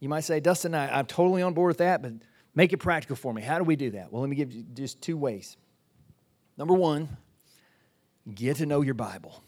You 0.00 0.08
might 0.08 0.20
say, 0.20 0.40
Dustin, 0.40 0.74
I, 0.74 0.98
am 0.98 1.06
totally 1.06 1.42
on 1.42 1.54
board 1.54 1.68
with 1.68 1.78
that, 1.78 2.02
but 2.02 2.12
make 2.54 2.72
it 2.72 2.78
practical 2.78 3.16
for 3.16 3.32
me. 3.32 3.42
How 3.42 3.58
do 3.58 3.64
we 3.64 3.76
do 3.76 3.90
that? 3.90 4.12
Well, 4.12 4.20
let 4.20 4.30
me 4.30 4.36
give 4.36 4.52
you 4.52 4.64
just 4.74 5.00
two 5.02 5.16
ways. 5.16 5.56
Number 6.56 6.74
one, 6.74 7.08
get 8.34 8.56
to 8.58 8.66
know 8.66 8.80
your 8.80 8.94
Bible. 8.94 9.42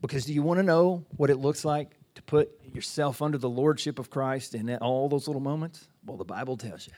Because 0.00 0.24
do 0.24 0.32
you 0.32 0.42
want 0.42 0.58
to 0.58 0.62
know 0.62 1.04
what 1.16 1.30
it 1.30 1.36
looks 1.36 1.64
like 1.64 1.90
to 2.14 2.22
put 2.22 2.50
yourself 2.72 3.22
under 3.22 3.38
the 3.38 3.48
lordship 3.48 3.98
of 3.98 4.10
Christ 4.10 4.54
in 4.54 4.74
all 4.76 5.08
those 5.08 5.28
little 5.28 5.42
moments? 5.42 5.88
Well, 6.04 6.16
the 6.16 6.24
Bible 6.24 6.56
tells 6.56 6.86
you. 6.86 6.94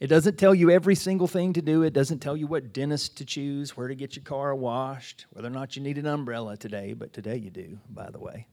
It 0.00 0.08
doesn't 0.08 0.36
tell 0.36 0.54
you 0.54 0.70
every 0.70 0.96
single 0.96 1.28
thing 1.28 1.52
to 1.54 1.62
do. 1.62 1.82
It 1.82 1.92
doesn't 1.92 2.18
tell 2.18 2.36
you 2.36 2.46
what 2.46 2.72
dentist 2.72 3.16
to 3.18 3.24
choose, 3.24 3.76
where 3.76 3.88
to 3.88 3.94
get 3.94 4.16
your 4.16 4.24
car 4.24 4.54
washed, 4.54 5.24
whether 5.30 5.48
or 5.48 5.52
not 5.52 5.76
you 5.76 5.82
need 5.82 5.96
an 5.96 6.06
umbrella 6.06 6.56
today, 6.56 6.92
but 6.92 7.12
today 7.12 7.36
you 7.36 7.48
do, 7.48 7.78
by 7.88 8.10
the 8.10 8.18
way. 8.18 8.46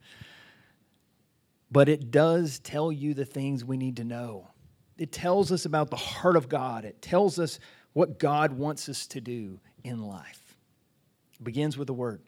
But 1.72 1.88
it 1.88 2.12
does 2.12 2.60
tell 2.60 2.92
you 2.92 3.14
the 3.14 3.26
things 3.26 3.64
we 3.64 3.78
need 3.78 3.98
to 3.98 4.04
know. 4.04 4.50
It 4.98 5.12
tells 5.12 5.52
us 5.52 5.66
about 5.66 5.90
the 5.90 5.96
heart 5.96 6.36
of 6.36 6.50
God, 6.50 6.86
it 6.86 7.02
tells 7.02 7.40
us 7.40 7.60
what 7.94 8.20
God 8.20 8.54
wants 8.54 8.88
us 8.90 9.08
to 9.08 9.22
do 9.22 9.60
in 9.84 10.02
life. 10.04 10.58
It 11.34 11.44
begins 11.44 11.78
with 11.78 11.88
the 11.88 11.94
Word. 11.94 12.22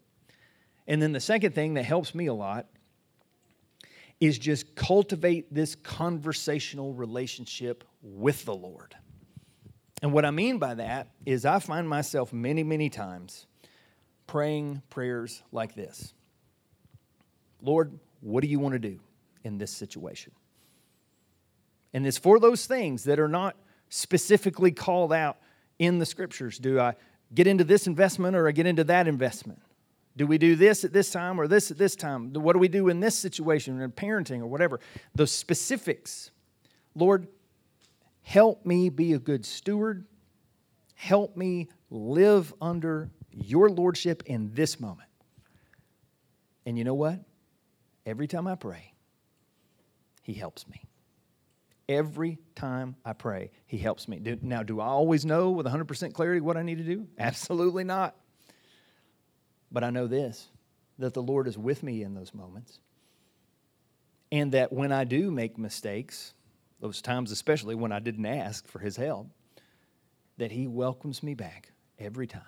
And 0.87 1.01
then 1.01 1.11
the 1.11 1.19
second 1.19 1.55
thing 1.55 1.75
that 1.75 1.83
helps 1.83 2.13
me 2.13 2.27
a 2.27 2.33
lot 2.33 2.67
is 4.19 4.37
just 4.37 4.75
cultivate 4.75 5.53
this 5.53 5.75
conversational 5.75 6.93
relationship 6.93 7.83
with 8.01 8.45
the 8.45 8.55
Lord. 8.55 8.95
And 10.01 10.11
what 10.11 10.25
I 10.25 10.31
mean 10.31 10.59
by 10.59 10.73
that 10.75 11.07
is 11.25 11.45
I 11.45 11.59
find 11.59 11.87
myself 11.87 12.33
many, 12.33 12.63
many 12.63 12.89
times 12.89 13.45
praying 14.27 14.81
prayers 14.89 15.43
like 15.51 15.75
this 15.75 16.13
Lord, 17.61 17.97
what 18.19 18.41
do 18.41 18.47
you 18.47 18.59
want 18.59 18.73
to 18.73 18.79
do 18.79 18.99
in 19.43 19.57
this 19.57 19.71
situation? 19.71 20.33
And 21.93 22.07
it's 22.07 22.17
for 22.17 22.39
those 22.39 22.65
things 22.65 23.03
that 23.03 23.19
are 23.19 23.27
not 23.27 23.55
specifically 23.89 24.71
called 24.71 25.13
out 25.13 25.37
in 25.77 25.99
the 25.99 26.05
scriptures. 26.05 26.57
Do 26.57 26.79
I 26.79 26.95
get 27.33 27.45
into 27.47 27.63
this 27.63 27.87
investment 27.87 28.35
or 28.35 28.47
I 28.47 28.51
get 28.51 28.65
into 28.65 28.83
that 28.85 29.07
investment? 29.07 29.61
Do 30.15 30.27
we 30.27 30.37
do 30.37 30.55
this 30.55 30.83
at 30.83 30.93
this 30.93 31.11
time 31.11 31.39
or 31.39 31.47
this 31.47 31.71
at 31.71 31.77
this 31.77 31.95
time? 31.95 32.33
What 32.33 32.53
do 32.53 32.59
we 32.59 32.67
do 32.67 32.89
in 32.89 32.99
this 32.99 33.17
situation 33.17 33.81
in 33.81 33.91
parenting 33.91 34.41
or 34.41 34.47
whatever? 34.47 34.79
The 35.15 35.25
specifics. 35.25 36.31
Lord, 36.95 37.27
help 38.21 38.65
me 38.65 38.89
be 38.89 39.13
a 39.13 39.19
good 39.19 39.45
steward. 39.45 40.05
Help 40.95 41.35
me 41.35 41.69
live 41.89 42.53
under 42.61 43.09
your 43.31 43.69
lordship 43.69 44.23
in 44.25 44.53
this 44.53 44.79
moment. 44.79 45.09
And 46.65 46.77
you 46.77 46.83
know 46.83 46.93
what? 46.93 47.19
Every 48.05 48.27
time 48.27 48.47
I 48.47 48.55
pray, 48.55 48.92
he 50.23 50.33
helps 50.33 50.67
me. 50.67 50.83
Every 51.87 52.39
time 52.55 52.95
I 53.05 53.13
pray, 53.13 53.51
he 53.67 53.77
helps 53.77 54.07
me. 54.07 54.19
Now, 54.41 54.63
do 54.63 54.79
I 54.79 54.87
always 54.87 55.25
know 55.25 55.51
with 55.51 55.65
100% 55.65 56.13
clarity 56.13 56.39
what 56.39 56.57
I 56.57 56.63
need 56.63 56.77
to 56.79 56.83
do? 56.83 57.07
Absolutely 57.19 57.83
not. 57.83 58.15
But 59.71 59.83
I 59.83 59.91
know 59.91 60.07
this 60.07 60.49
that 60.99 61.13
the 61.13 61.23
Lord 61.23 61.47
is 61.47 61.57
with 61.57 61.83
me 61.83 62.03
in 62.03 62.13
those 62.13 62.33
moments. 62.33 62.79
And 64.31 64.51
that 64.53 64.71
when 64.71 64.91
I 64.91 65.03
do 65.03 65.31
make 65.31 65.57
mistakes, 65.57 66.33
those 66.79 67.01
times 67.01 67.31
especially 67.31 67.75
when 67.75 67.91
I 67.91 67.99
didn't 67.99 68.25
ask 68.25 68.67
for 68.67 68.79
his 68.79 68.95
help, 68.95 69.27
that 70.37 70.51
he 70.51 70.67
welcomes 70.67 71.23
me 71.23 71.33
back 71.33 71.71
every 71.99 72.27
time. 72.27 72.41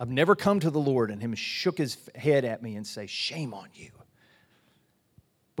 I've 0.00 0.10
never 0.10 0.36
come 0.36 0.60
to 0.60 0.70
the 0.70 0.78
Lord 0.78 1.10
and 1.10 1.20
him 1.20 1.34
shook 1.34 1.76
his 1.76 1.98
head 2.14 2.44
at 2.44 2.62
me 2.62 2.76
and 2.76 2.86
say, 2.86 3.06
Shame 3.06 3.52
on 3.52 3.68
you. 3.74 3.90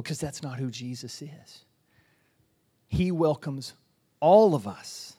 Because 0.02 0.20
that's 0.20 0.44
not 0.44 0.60
who 0.60 0.70
Jesus 0.70 1.20
is. 1.22 1.64
He 2.86 3.10
welcomes 3.10 3.74
all 4.20 4.54
of 4.54 4.68
us 4.68 5.16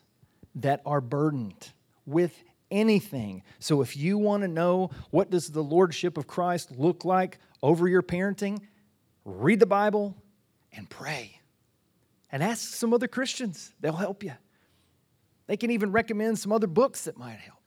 that 0.55 0.81
are 0.85 1.01
burdened 1.01 1.71
with 2.05 2.33
anything. 2.71 3.43
So 3.59 3.81
if 3.81 3.97
you 3.97 4.17
want 4.17 4.43
to 4.43 4.47
know 4.47 4.91
what 5.11 5.29
does 5.29 5.49
the 5.49 5.61
lordship 5.61 6.17
of 6.17 6.27
Christ 6.27 6.71
look 6.71 7.03
like 7.03 7.39
over 7.61 7.89
your 7.89 8.01
parenting, 8.01 8.61
read 9.25 9.59
the 9.59 9.65
Bible 9.65 10.15
and 10.71 10.89
pray. 10.89 11.41
And 12.31 12.41
ask 12.41 12.73
some 12.73 12.93
other 12.93 13.07
Christians. 13.07 13.73
They'll 13.81 13.93
help 13.93 14.23
you. 14.23 14.33
They 15.47 15.57
can 15.57 15.71
even 15.71 15.91
recommend 15.91 16.39
some 16.39 16.53
other 16.53 16.67
books 16.67 17.03
that 17.03 17.17
might 17.17 17.39
help. 17.39 17.58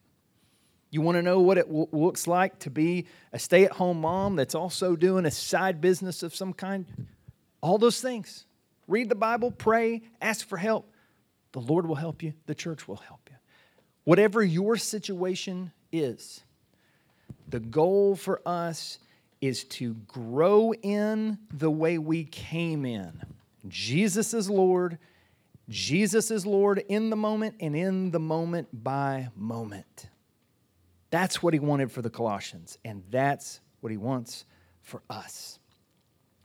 You 0.92 1.00
want 1.00 1.16
to 1.16 1.22
know 1.22 1.40
what 1.40 1.56
it 1.56 1.66
w- 1.66 1.88
looks 1.90 2.26
like 2.26 2.58
to 2.60 2.70
be 2.70 3.06
a 3.32 3.38
stay 3.38 3.64
at 3.64 3.72
home 3.72 4.02
mom 4.02 4.36
that's 4.36 4.54
also 4.54 4.94
doing 4.94 5.24
a 5.24 5.30
side 5.30 5.80
business 5.80 6.22
of 6.22 6.34
some 6.34 6.52
kind? 6.52 6.84
All 7.62 7.78
those 7.78 8.02
things. 8.02 8.44
Read 8.86 9.08
the 9.08 9.14
Bible, 9.14 9.50
pray, 9.50 10.02
ask 10.20 10.46
for 10.46 10.58
help. 10.58 10.92
The 11.52 11.60
Lord 11.60 11.86
will 11.86 11.94
help 11.96 12.22
you, 12.22 12.34
the 12.44 12.54
church 12.54 12.86
will 12.86 12.96
help 12.96 13.20
you. 13.30 13.36
Whatever 14.04 14.42
your 14.42 14.76
situation 14.76 15.72
is, 15.92 16.42
the 17.48 17.60
goal 17.60 18.14
for 18.14 18.42
us 18.44 18.98
is 19.40 19.64
to 19.64 19.94
grow 20.06 20.74
in 20.74 21.38
the 21.52 21.70
way 21.70 21.96
we 21.96 22.24
came 22.24 22.84
in. 22.84 23.22
Jesus 23.66 24.34
is 24.34 24.50
Lord. 24.50 24.98
Jesus 25.70 26.30
is 26.30 26.44
Lord 26.44 26.84
in 26.86 27.08
the 27.08 27.16
moment 27.16 27.56
and 27.60 27.74
in 27.74 28.10
the 28.10 28.20
moment 28.20 28.68
by 28.72 29.28
moment. 29.36 30.08
That's 31.12 31.42
what 31.42 31.52
he 31.52 31.60
wanted 31.60 31.92
for 31.92 32.00
the 32.00 32.08
Colossians, 32.10 32.78
and 32.86 33.04
that's 33.10 33.60
what 33.80 33.92
he 33.92 33.98
wants 33.98 34.46
for 34.80 35.02
us. 35.10 35.58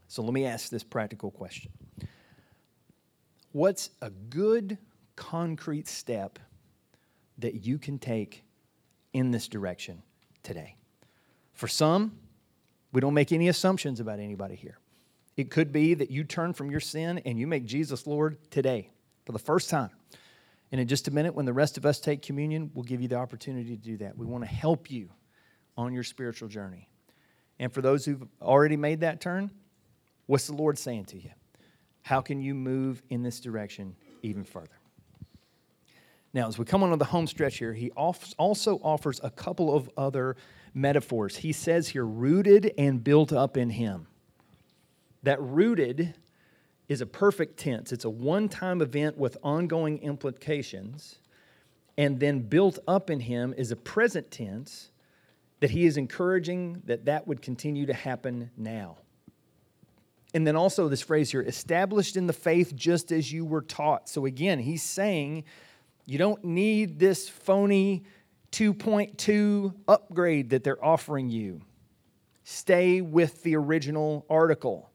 So 0.10 0.21
let 0.21 0.34
me 0.34 0.45
ask 0.45 0.69
this 0.69 0.84
practical 0.84 1.32
question 1.32 1.71
What's 3.53 3.89
a 4.01 4.10
good 4.10 4.77
concrete 5.15 5.88
step 5.88 6.38
that 7.38 7.65
you 7.65 7.80
can 7.80 7.97
take 7.97 8.43
in 9.13 9.32
this 9.32 9.47
direction 9.47 10.03
today. 10.43 10.75
For 11.53 11.67
some, 11.67 12.17
we 12.91 12.99
don't 12.99 13.13
make 13.13 13.32
any 13.32 13.47
assumptions 13.47 13.99
about 13.99 14.19
anybody 14.19 14.56
here. 14.56 14.80
It 15.38 15.49
could 15.49 15.71
be 15.71 15.93
that 15.93 16.12
you 16.12 16.23
turn 16.23 16.53
from 16.53 16.69
your 16.71 16.80
sin 16.80 17.19
and 17.19 17.39
you 17.39 17.47
make 17.47 17.65
Jesus 17.65 18.06
Lord 18.06 18.38
today 18.51 18.89
for 19.25 19.32
the 19.32 19.39
first 19.39 19.69
time. 19.69 19.91
And 20.71 20.82
in 20.82 20.88
just 20.88 21.08
a 21.08 21.12
minute, 21.12 21.34
when 21.34 21.45
the 21.45 21.53
rest 21.53 21.77
of 21.77 21.86
us 21.86 21.99
take 21.99 22.21
communion, 22.21 22.71
we'll 22.73 22.84
give 22.84 23.01
you 23.01 23.08
the 23.08 23.15
opportunity 23.15 23.75
to 23.75 23.82
do 23.82 23.97
that. 23.97 24.17
We 24.17 24.25
want 24.25 24.43
to 24.43 24.49
help 24.49 24.91
you 24.91 25.10
on 25.77 25.93
your 25.93 26.03
spiritual 26.03 26.49
journey. 26.49 26.89
And 27.60 27.73
for 27.73 27.82
those 27.82 28.06
who've 28.06 28.23
already 28.41 28.77
made 28.77 28.99
that 29.01 29.21
turn, 29.21 29.51
what's 30.25 30.47
the 30.47 30.53
Lord 30.53 30.77
saying 30.77 31.06
to 31.06 31.17
you? 31.17 31.30
How 32.01 32.21
can 32.21 32.41
you 32.41 32.53
move 32.53 33.01
in 33.10 33.23
this 33.23 33.39
direction 33.39 33.95
even 34.21 34.43
further? 34.43 34.80
Now, 36.34 36.47
as 36.47 36.58
we 36.58 36.65
come 36.65 36.84
on 36.84 36.91
to 36.91 36.97
the 36.97 37.06
home 37.06 37.27
stretch 37.27 37.58
here, 37.58 37.73
he 37.73 37.91
also 37.91 38.75
offers 38.84 39.19
a 39.23 39.30
couple 39.30 39.73
of 39.73 39.89
other 39.97 40.36
metaphors. 40.73 41.38
He 41.38 41.51
says 41.51 41.88
here, 41.88 42.06
rooted 42.06 42.73
and 42.77 43.03
built 43.03 43.34
up 43.34 43.58
in 43.58 43.69
him. 43.69 44.08
That 45.23 45.41
rooted 45.41 46.13
is 46.88 47.02
a 47.02 47.06
perfect 47.06 47.58
tense, 47.58 47.91
it's 47.91 48.06
a 48.06 48.10
one 48.10 48.47
time 48.50 48.82
event 48.82 49.17
with 49.17 49.38
ongoing 49.43 50.00
implications. 50.00 51.19
And 52.00 52.19
then 52.19 52.41
built 52.41 52.78
up 52.88 53.10
in 53.10 53.19
him 53.19 53.56
is 53.58 53.71
a 53.71 53.76
present 53.76 54.30
tense 54.30 54.91
that 55.62 55.71
he 55.71 55.86
is 55.86 55.97
encouraging 55.97 56.84
that 56.86 57.06
that 57.06 57.28
would 57.28 57.41
continue 57.41 57.88
to 57.88 57.93
happen 57.93 58.52
now. 58.56 58.97
And 60.34 60.45
then 60.45 60.56
also 60.56 60.88
this 60.88 61.02
phrase 61.02 61.32
here, 61.32 61.41
established 61.41 62.15
in 62.15 62.28
the 62.28 62.34
faith 62.34 62.76
just 62.76 63.12
as 63.12 63.32
you 63.32 63.45
were 63.45 63.62
taught. 63.63 64.10
So 64.10 64.26
again, 64.26 64.60
he's 64.60 64.84
saying 64.84 65.45
you 66.06 66.17
don't 66.17 66.43
need 66.43 67.00
this 67.00 67.28
phony 67.28 68.04
2.2 68.52 69.73
upgrade 69.88 70.52
that 70.52 70.63
they're 70.63 70.84
offering 70.84 71.30
you. 71.30 71.62
Stay 72.43 73.02
with 73.02 73.41
the 73.43 73.56
original 73.56 74.26
article. 74.30 74.89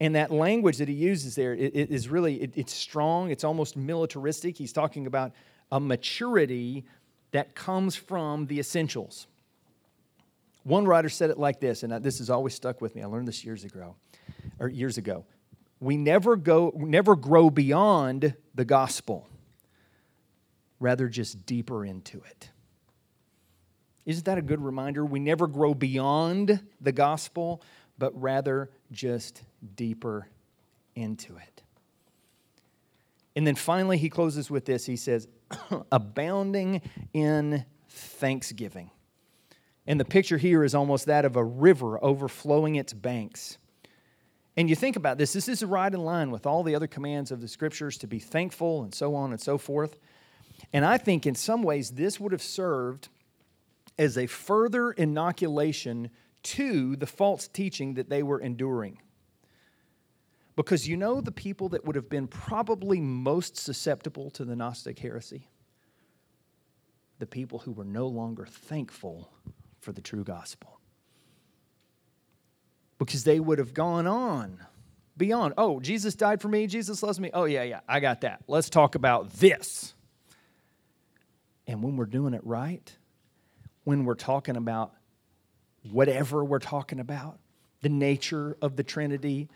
And 0.00 0.14
that 0.14 0.30
language 0.30 0.78
that 0.78 0.88
he 0.88 0.94
uses 0.94 1.34
there 1.34 1.52
it, 1.54 1.76
it 1.76 1.90
is 1.90 2.08
really 2.08 2.42
it, 2.42 2.52
it's 2.56 2.72
strong. 2.72 3.30
It's 3.30 3.44
almost 3.44 3.76
militaristic. 3.76 4.56
He's 4.56 4.72
talking 4.72 5.06
about 5.06 5.32
a 5.70 5.78
maturity 5.78 6.84
that 7.32 7.54
comes 7.54 7.94
from 7.94 8.46
the 8.46 8.58
essentials. 8.58 9.26
One 10.64 10.86
writer 10.86 11.08
said 11.08 11.30
it 11.30 11.38
like 11.38 11.60
this, 11.60 11.82
and 11.82 12.02
this 12.02 12.18
has 12.18 12.28
always 12.28 12.54
stuck 12.54 12.80
with 12.80 12.94
me. 12.94 13.02
I 13.02 13.06
learned 13.06 13.28
this 13.28 13.44
years 13.44 13.64
ago, 13.64 13.94
or 14.58 14.68
years 14.68 14.98
ago. 14.98 15.24
We 15.80 15.96
never 15.96 16.36
go, 16.36 16.72
never 16.76 17.16
grow 17.16 17.48
beyond 17.48 18.34
the 18.54 18.64
gospel, 18.66 19.26
rather 20.78 21.08
just 21.08 21.46
deeper 21.46 21.84
into 21.84 22.18
it. 22.18 22.50
Isn't 24.04 24.26
that 24.26 24.38
a 24.38 24.42
good 24.42 24.62
reminder? 24.62 25.04
We 25.04 25.20
never 25.20 25.46
grow 25.46 25.72
beyond 25.72 26.60
the 26.80 26.92
gospel, 26.92 27.62
but 28.00 28.18
rather 28.20 28.70
just 28.90 29.42
deeper 29.76 30.26
into 30.96 31.36
it. 31.36 31.62
And 33.36 33.46
then 33.46 33.54
finally, 33.54 33.98
he 33.98 34.08
closes 34.08 34.50
with 34.50 34.64
this. 34.64 34.86
He 34.86 34.96
says, 34.96 35.28
abounding 35.92 36.80
in 37.12 37.64
thanksgiving. 37.88 38.90
And 39.86 40.00
the 40.00 40.04
picture 40.04 40.38
here 40.38 40.64
is 40.64 40.74
almost 40.74 41.06
that 41.06 41.24
of 41.24 41.36
a 41.36 41.44
river 41.44 42.02
overflowing 42.02 42.76
its 42.76 42.92
banks. 42.92 43.58
And 44.56 44.68
you 44.68 44.74
think 44.74 44.96
about 44.96 45.18
this, 45.18 45.34
this 45.34 45.48
is 45.48 45.62
right 45.62 45.92
in 45.92 46.00
line 46.00 46.30
with 46.30 46.46
all 46.46 46.62
the 46.62 46.74
other 46.74 46.86
commands 46.86 47.30
of 47.30 47.40
the 47.40 47.48
scriptures 47.48 47.98
to 47.98 48.06
be 48.06 48.18
thankful 48.18 48.82
and 48.82 48.94
so 48.94 49.14
on 49.14 49.30
and 49.30 49.40
so 49.40 49.58
forth. 49.58 49.98
And 50.72 50.84
I 50.84 50.96
think 50.96 51.26
in 51.26 51.34
some 51.34 51.62
ways 51.62 51.90
this 51.90 52.18
would 52.18 52.32
have 52.32 52.42
served 52.42 53.08
as 53.98 54.16
a 54.16 54.26
further 54.26 54.90
inoculation 54.92 56.10
to 56.42 56.96
the 56.96 57.06
false 57.06 57.48
teaching 57.48 57.94
that 57.94 58.08
they 58.08 58.22
were 58.22 58.40
enduring. 58.40 59.00
Because 60.56 60.88
you 60.88 60.96
know 60.96 61.20
the 61.20 61.32
people 61.32 61.70
that 61.70 61.84
would 61.84 61.96
have 61.96 62.08
been 62.08 62.26
probably 62.26 63.00
most 63.00 63.56
susceptible 63.56 64.30
to 64.32 64.44
the 64.44 64.56
Gnostic 64.56 64.98
heresy? 64.98 65.48
The 67.18 67.26
people 67.26 67.60
who 67.60 67.72
were 67.72 67.84
no 67.84 68.06
longer 68.06 68.46
thankful 68.46 69.30
for 69.80 69.92
the 69.92 70.00
true 70.00 70.24
gospel. 70.24 70.80
Because 72.98 73.24
they 73.24 73.40
would 73.40 73.58
have 73.58 73.72
gone 73.72 74.06
on 74.06 74.60
beyond, 75.16 75.54
oh, 75.56 75.80
Jesus 75.80 76.14
died 76.14 76.40
for 76.40 76.48
me, 76.48 76.66
Jesus 76.66 77.02
loves 77.02 77.20
me. 77.20 77.30
Oh, 77.32 77.44
yeah, 77.44 77.62
yeah, 77.62 77.80
I 77.88 78.00
got 78.00 78.22
that. 78.22 78.42
Let's 78.46 78.68
talk 78.68 78.94
about 78.94 79.30
this. 79.34 79.94
And 81.66 81.82
when 81.82 81.96
we're 81.96 82.06
doing 82.06 82.34
it 82.34 82.44
right, 82.44 82.90
when 83.84 84.04
we're 84.04 84.14
talking 84.14 84.56
about 84.56 84.92
whatever 85.90 86.44
we're 86.44 86.58
talking 86.58 87.00
about, 87.00 87.38
the 87.82 87.88
nature 87.88 88.56
of 88.60 88.76
the 88.76 88.82
Trinity, 88.82 89.48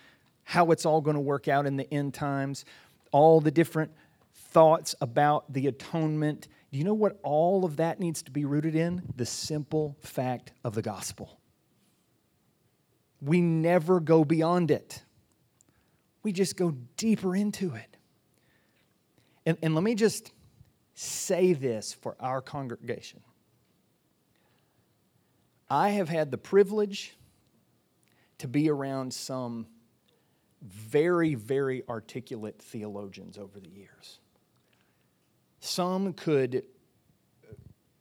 how 0.44 0.70
it's 0.70 0.87
all 0.87 1.00
going 1.00 1.14
to 1.14 1.20
work 1.20 1.48
out 1.48 1.66
in 1.66 1.76
the 1.76 1.92
end 1.92 2.14
times, 2.14 2.64
all 3.12 3.40
the 3.40 3.50
different 3.50 3.92
thoughts 4.34 4.94
about 5.00 5.52
the 5.52 5.66
atonement. 5.66 6.48
Do 6.70 6.78
you 6.78 6.84
know 6.84 6.94
what 6.94 7.18
all 7.22 7.64
of 7.64 7.76
that 7.76 8.00
needs 8.00 8.22
to 8.22 8.30
be 8.30 8.44
rooted 8.44 8.74
in? 8.74 9.02
The 9.16 9.26
simple 9.26 9.96
fact 10.00 10.52
of 10.62 10.74
the 10.74 10.82
gospel. 10.82 11.38
We 13.20 13.40
never 13.40 14.00
go 14.00 14.24
beyond 14.24 14.70
it, 14.70 15.02
we 16.22 16.32
just 16.32 16.56
go 16.56 16.74
deeper 16.96 17.34
into 17.34 17.74
it. 17.74 17.96
And, 19.46 19.58
and 19.62 19.74
let 19.74 19.84
me 19.84 19.94
just 19.94 20.32
say 20.94 21.52
this 21.52 21.92
for 21.92 22.16
our 22.18 22.40
congregation. 22.40 23.20
I 25.74 25.88
have 25.90 26.08
had 26.08 26.30
the 26.30 26.38
privilege 26.38 27.16
to 28.38 28.46
be 28.46 28.70
around 28.70 29.12
some 29.12 29.66
very, 30.62 31.34
very 31.34 31.82
articulate 31.88 32.62
theologians 32.62 33.38
over 33.38 33.58
the 33.58 33.68
years. 33.68 34.20
Some 35.58 36.12
could, 36.12 36.62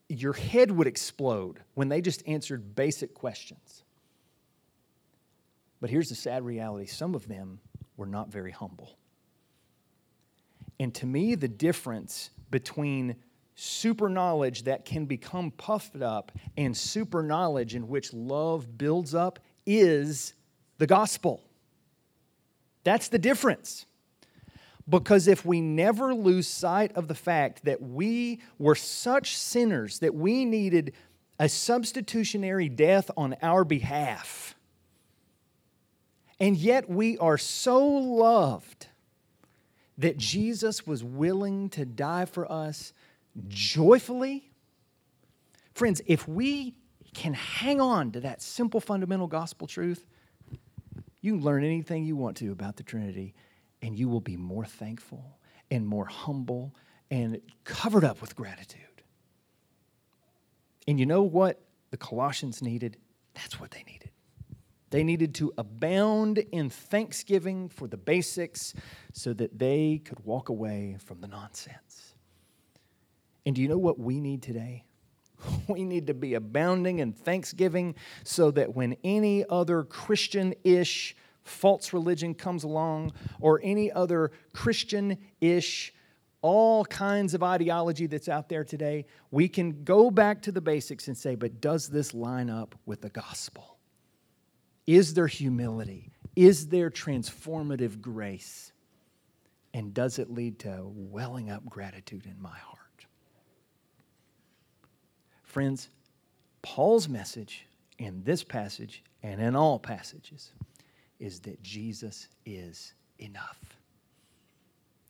your 0.08 0.34
head 0.34 0.70
would 0.70 0.86
explode 0.86 1.62
when 1.74 1.90
they 1.90 2.00
just 2.00 2.22
answered 2.28 2.76
basic 2.76 3.16
questions. 3.16 3.84
But 5.82 5.90
here's 5.90 6.10
the 6.10 6.16
sad 6.16 6.44
reality 6.44 6.86
some 6.86 7.16
of 7.16 7.28
them 7.28 7.60
were 7.98 8.06
not 8.06 8.32
very 8.32 8.52
humble. 8.52 9.00
And 10.80 10.94
to 10.94 11.08
me, 11.08 11.34
the 11.34 11.48
difference 11.48 12.30
between 12.52 13.16
super 13.56 14.10
knowledge 14.10 14.64
that 14.64 14.86
can 14.86 15.06
become 15.06 15.52
puffed 15.52 16.02
up 16.02 16.32
and 16.58 16.76
super 16.76 17.22
knowledge 17.22 17.76
in 17.76 17.88
which 17.88 18.14
love 18.14 18.78
builds 18.78 19.14
up 19.14 19.40
is 19.66 20.34
the 20.78 20.88
gospel. 20.88 21.42
That's 22.84 23.08
the 23.08 23.20
difference. 23.20 23.86
Because 24.90 25.28
if 25.28 25.46
we 25.46 25.62
never 25.62 26.14
lose 26.14 26.48
sight 26.48 26.92
of 26.94 27.08
the 27.08 27.16
fact 27.16 27.64
that 27.64 27.82
we 27.82 28.42
were 28.58 28.76
such 28.76 29.38
sinners 29.38 30.00
that 30.00 30.14
we 30.14 30.44
needed 30.44 30.94
a 31.40 31.48
substitutionary 31.48 32.68
death 32.68 33.10
on 33.16 33.36
our 33.42 33.64
behalf, 33.64 34.56
and 36.40 36.58
yet 36.58 36.90
we 36.90 37.18
are 37.20 37.38
so 37.38 37.86
loved 37.86 38.88
that 39.98 40.18
Jesus 40.18 40.86
was 40.86 41.04
willing 41.04 41.70
to 41.70 41.86
die 41.86 42.26
for 42.26 42.52
us 42.52 42.92
joyfully. 43.48 44.52
Friends, 45.74 46.02
if 46.06 46.28
we 46.28 46.76
can 47.14 47.34
hang 47.34 47.80
on 47.80 48.12
to 48.12 48.20
that 48.22 48.42
simple 48.42 48.80
fundamental 48.80 49.28
gospel 49.28 49.68
truth, 49.68 50.06
you 51.22 51.34
can 51.34 51.44
learn 51.44 51.64
anything 51.64 52.04
you 52.04 52.16
want 52.16 52.38
to 52.38 52.52
about 52.52 52.76
the 52.76 52.84
Trinity, 52.84 53.34
and 53.82 53.98
you 53.98 54.10
will 54.10 54.22
be 54.22 54.36
more 54.36 54.66
thankful 54.66 55.38
and 55.72 55.88
more 55.88 56.06
humble 56.06 56.76
and 57.10 57.40
covered 57.64 58.04
up 58.04 58.22
with 58.22 58.36
gratitude. 58.36 58.82
And 60.88 61.00
you 61.00 61.06
know 61.06 61.24
what 61.24 61.62
the 61.92 61.98
Colossians 61.98 62.62
needed? 62.62 62.98
That's 63.34 63.60
what 63.60 63.72
they 63.72 63.84
needed. 63.84 64.12
They 64.90 65.04
needed 65.04 65.34
to 65.36 65.52
abound 65.58 66.38
in 66.38 66.70
thanksgiving 66.70 67.70
for 67.70 67.88
the 67.88 67.98
basics 67.98 68.74
so 69.12 69.34
that 69.34 69.58
they 69.58 70.02
could 70.06 70.20
walk 70.26 70.50
away 70.50 70.98
from 71.04 71.22
the 71.22 71.28
nonsense. 71.28 72.13
And 73.46 73.56
do 73.56 73.62
you 73.62 73.68
know 73.68 73.78
what 73.78 74.00
we 74.00 74.20
need 74.20 74.42
today? 74.42 74.86
We 75.68 75.84
need 75.84 76.08
to 76.08 76.14
be 76.14 76.36
abounding 76.36 77.00
in 77.00 77.12
thanksgiving 77.12 77.96
so 78.24 78.52
that 78.52 78.76
when 78.76 78.96
any 79.04 79.44
other 79.50 79.84
Christian 79.84 80.54
ish 80.64 81.16
false 81.44 81.94
religion 81.94 82.34
comes 82.34 82.64
along 82.64 83.12
or 83.42 83.60
any 83.64 83.92
other 83.92 84.32
Christian 84.54 85.18
ish, 85.42 85.94
all 86.42 86.86
kinds 86.86 87.34
of 87.34 87.44
ideology 87.44 88.08
that's 88.08 88.30
out 88.30 88.50
there 88.50 88.64
today, 88.64 89.06
we 89.32 89.48
can 89.48 89.84
go 89.84 90.12
back 90.12 90.42
to 90.44 90.52
the 90.52 90.62
basics 90.62 91.08
and 91.08 91.18
say, 91.18 91.36
but 91.36 91.62
does 91.62 91.88
this 91.88 92.14
line 92.14 92.50
up 92.50 92.76
with 92.86 93.02
the 93.02 93.10
gospel? 93.10 93.78
Is 94.86 95.14
there 95.14 95.28
humility? 95.28 96.12
Is 96.36 96.68
there 96.68 96.90
transformative 96.90 98.02
grace? 98.02 98.72
And 99.74 99.94
does 99.94 100.20
it 100.20 100.30
lead 100.30 100.60
to 100.60 100.82
welling 100.84 101.50
up 101.50 101.66
gratitude 101.66 102.26
in 102.26 102.42
my 102.42 102.58
heart? 102.58 102.73
Friends, 105.54 105.88
Paul's 106.64 107.08
message 107.08 107.68
in 108.00 108.24
this 108.24 108.44
passage 108.44 109.04
and 109.22 109.40
in 109.40 109.56
all 109.56 109.78
passages 109.78 110.52
is 111.20 111.42
that 111.42 111.62
Jesus 111.62 112.28
is 112.44 112.96
enough. 113.20 113.60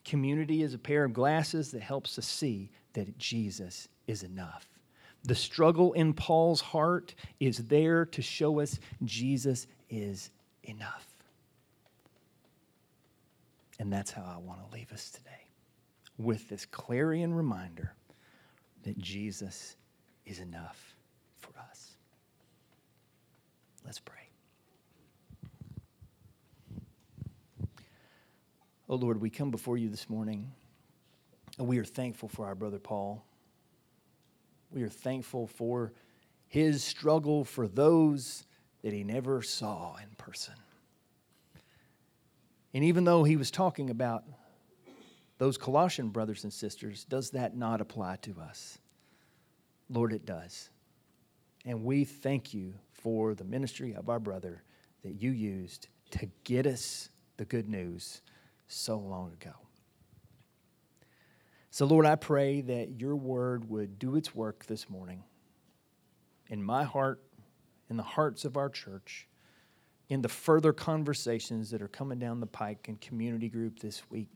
Community 0.03 0.62
is 0.62 0.73
a 0.73 0.77
pair 0.77 1.06
of 1.06 1.13
glasses 1.13 1.71
that 1.71 1.82
helps 1.82 2.19
us 2.19 2.27
see 2.27 2.69
that 2.91 3.17
Jesus 3.17 3.88
is 4.06 4.23
enough. 4.23 4.67
The 5.23 5.34
struggle 5.34 5.93
in 5.93 6.13
Paul's 6.13 6.60
heart 6.60 7.15
is 7.39 7.60
there 7.60 8.03
to 8.08 8.21
show 8.21 8.60
us 8.60 8.82
Jesus 9.06 9.65
is 9.89 10.29
enough. 10.63 11.08
And 13.79 13.94
that's 13.94 14.12
how 14.12 14.23
I 14.23 14.39
want 14.39 14.60
to 14.60 14.75
leave 14.75 14.91
us 14.91 15.10
today 15.10 15.48
with 16.17 16.50
this 16.50 16.65
clarion 16.65 17.33
reminder 17.33 17.94
that 18.83 18.98
Jesus 18.98 19.77
is 20.26 20.40
enough 20.40 20.96
for 21.38 21.52
us. 21.60 21.92
Let's 23.86 24.00
pray. 24.00 24.30
Oh 28.90 28.96
Lord, 28.96 29.19
we 29.19 29.30
come 29.30 29.52
before 29.52 29.78
you 29.78 29.90
this 29.90 30.10
morning 30.10 30.52
and 31.58 31.67
we 31.67 31.78
are 31.78 31.86
thankful 31.86 32.30
for 32.30 32.46
our 32.46 32.56
brother 32.56 32.80
Paul. 32.80 33.26
We 34.71 34.84
are 34.84 34.90
thankful 34.90 35.48
for 35.48 35.94
his 36.48 36.84
struggle 36.84 37.44
for 37.44 37.67
those 37.67 38.46
that 38.84 38.94
he 38.94 39.04
never 39.04 39.42
saw 39.42 39.96
in 39.96 40.10
person. 40.17 40.56
And 42.74 42.84
even 42.84 43.04
though 43.04 43.24
he 43.24 43.38
was 43.38 43.52
talking 43.52 43.90
about 43.90 44.24
those 45.38 45.58
Colossian 45.58 46.10
brothers 46.10 46.44
and 46.44 46.52
sisters, 46.52 47.06
does 47.06 47.32
that 47.32 47.56
not 47.56 47.82
apply 47.82 48.17
to 48.17 48.36
us? 48.40 48.80
Lord, 49.90 50.13
it 50.13 50.25
does. 50.25 50.69
And 51.65 51.84
we 51.84 52.04
thank 52.04 52.54
you 52.54 52.73
for 52.92 53.36
the 53.36 53.44
ministry 53.44 53.94
of 53.94 54.10
our 54.10 54.19
brother 54.19 54.63
that 55.04 55.21
you 55.21 55.31
used 55.31 55.88
to 56.12 56.29
get 56.44 56.65
us 56.65 57.10
the 57.38 57.46
good 57.46 57.67
news 57.67 58.21
so 58.67 58.98
long 58.98 59.31
ago. 59.34 59.54
So, 61.69 61.86
Lord, 61.86 62.06
I 62.06 62.15
pray 62.15 62.62
that 62.62 63.00
your 63.02 63.15
word 63.15 63.67
would 63.69 63.98
do 63.98 64.15
its 64.15 64.36
work 64.36 64.65
this 64.65 64.90
morning 64.90 65.23
in 66.50 66.62
my 66.62 66.84
heart, 66.84 67.19
in 67.90 67.98
the 67.98 68.04
hearts 68.04 68.46
of 68.46 68.58
our 68.58 68.69
church, 68.69 69.27
in 70.10 70.21
the 70.21 70.29
further 70.29 70.71
conversations 70.71 71.71
that 71.71 71.81
are 71.81 71.88
coming 71.88 72.19
down 72.19 72.40
the 72.40 72.46
pike 72.46 72.86
in 72.90 72.96
community 72.98 73.50
group 73.50 73.79
this 73.79 74.04
week, 74.12 74.29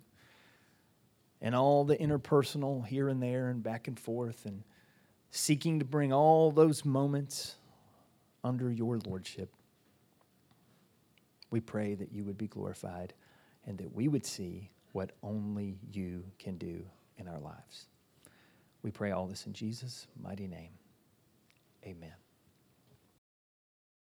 and 1.42 1.54
all 1.54 1.84
the 1.84 1.98
interpersonal 1.98 2.86
here 2.86 3.10
and 3.10 3.22
there 3.22 3.50
and 3.50 3.62
back 3.62 3.88
and 3.88 4.00
forth, 4.00 4.46
and 4.46 4.64
seeking 5.32 5.80
to 5.80 5.86
bring 5.86 6.14
all 6.14 6.52
those 6.52 6.86
moments 6.86 7.56
under 8.44 8.72
your 8.72 8.98
lordship. 9.06 9.54
We 11.50 11.60
pray 11.60 11.96
that 11.96 12.12
you 12.12 12.24
would 12.26 12.38
be 12.38 12.48
glorified 12.48 13.14
and 13.66 13.78
that 13.78 13.94
we 13.94 14.08
would 14.08 14.26
see 14.26 14.70
what 14.94 15.12
only 15.24 15.78
you 15.92 16.24
can 16.40 16.58
do 16.58 16.86
in 17.18 17.28
our 17.28 17.40
lives. 17.40 17.88
We 18.82 18.92
pray 18.92 19.12
all 19.12 19.28
this 19.28 19.46
in 19.46 19.54
Jesus' 19.54 20.08
mighty 20.22 20.48
name. 20.48 20.72
Amen. 21.86 22.14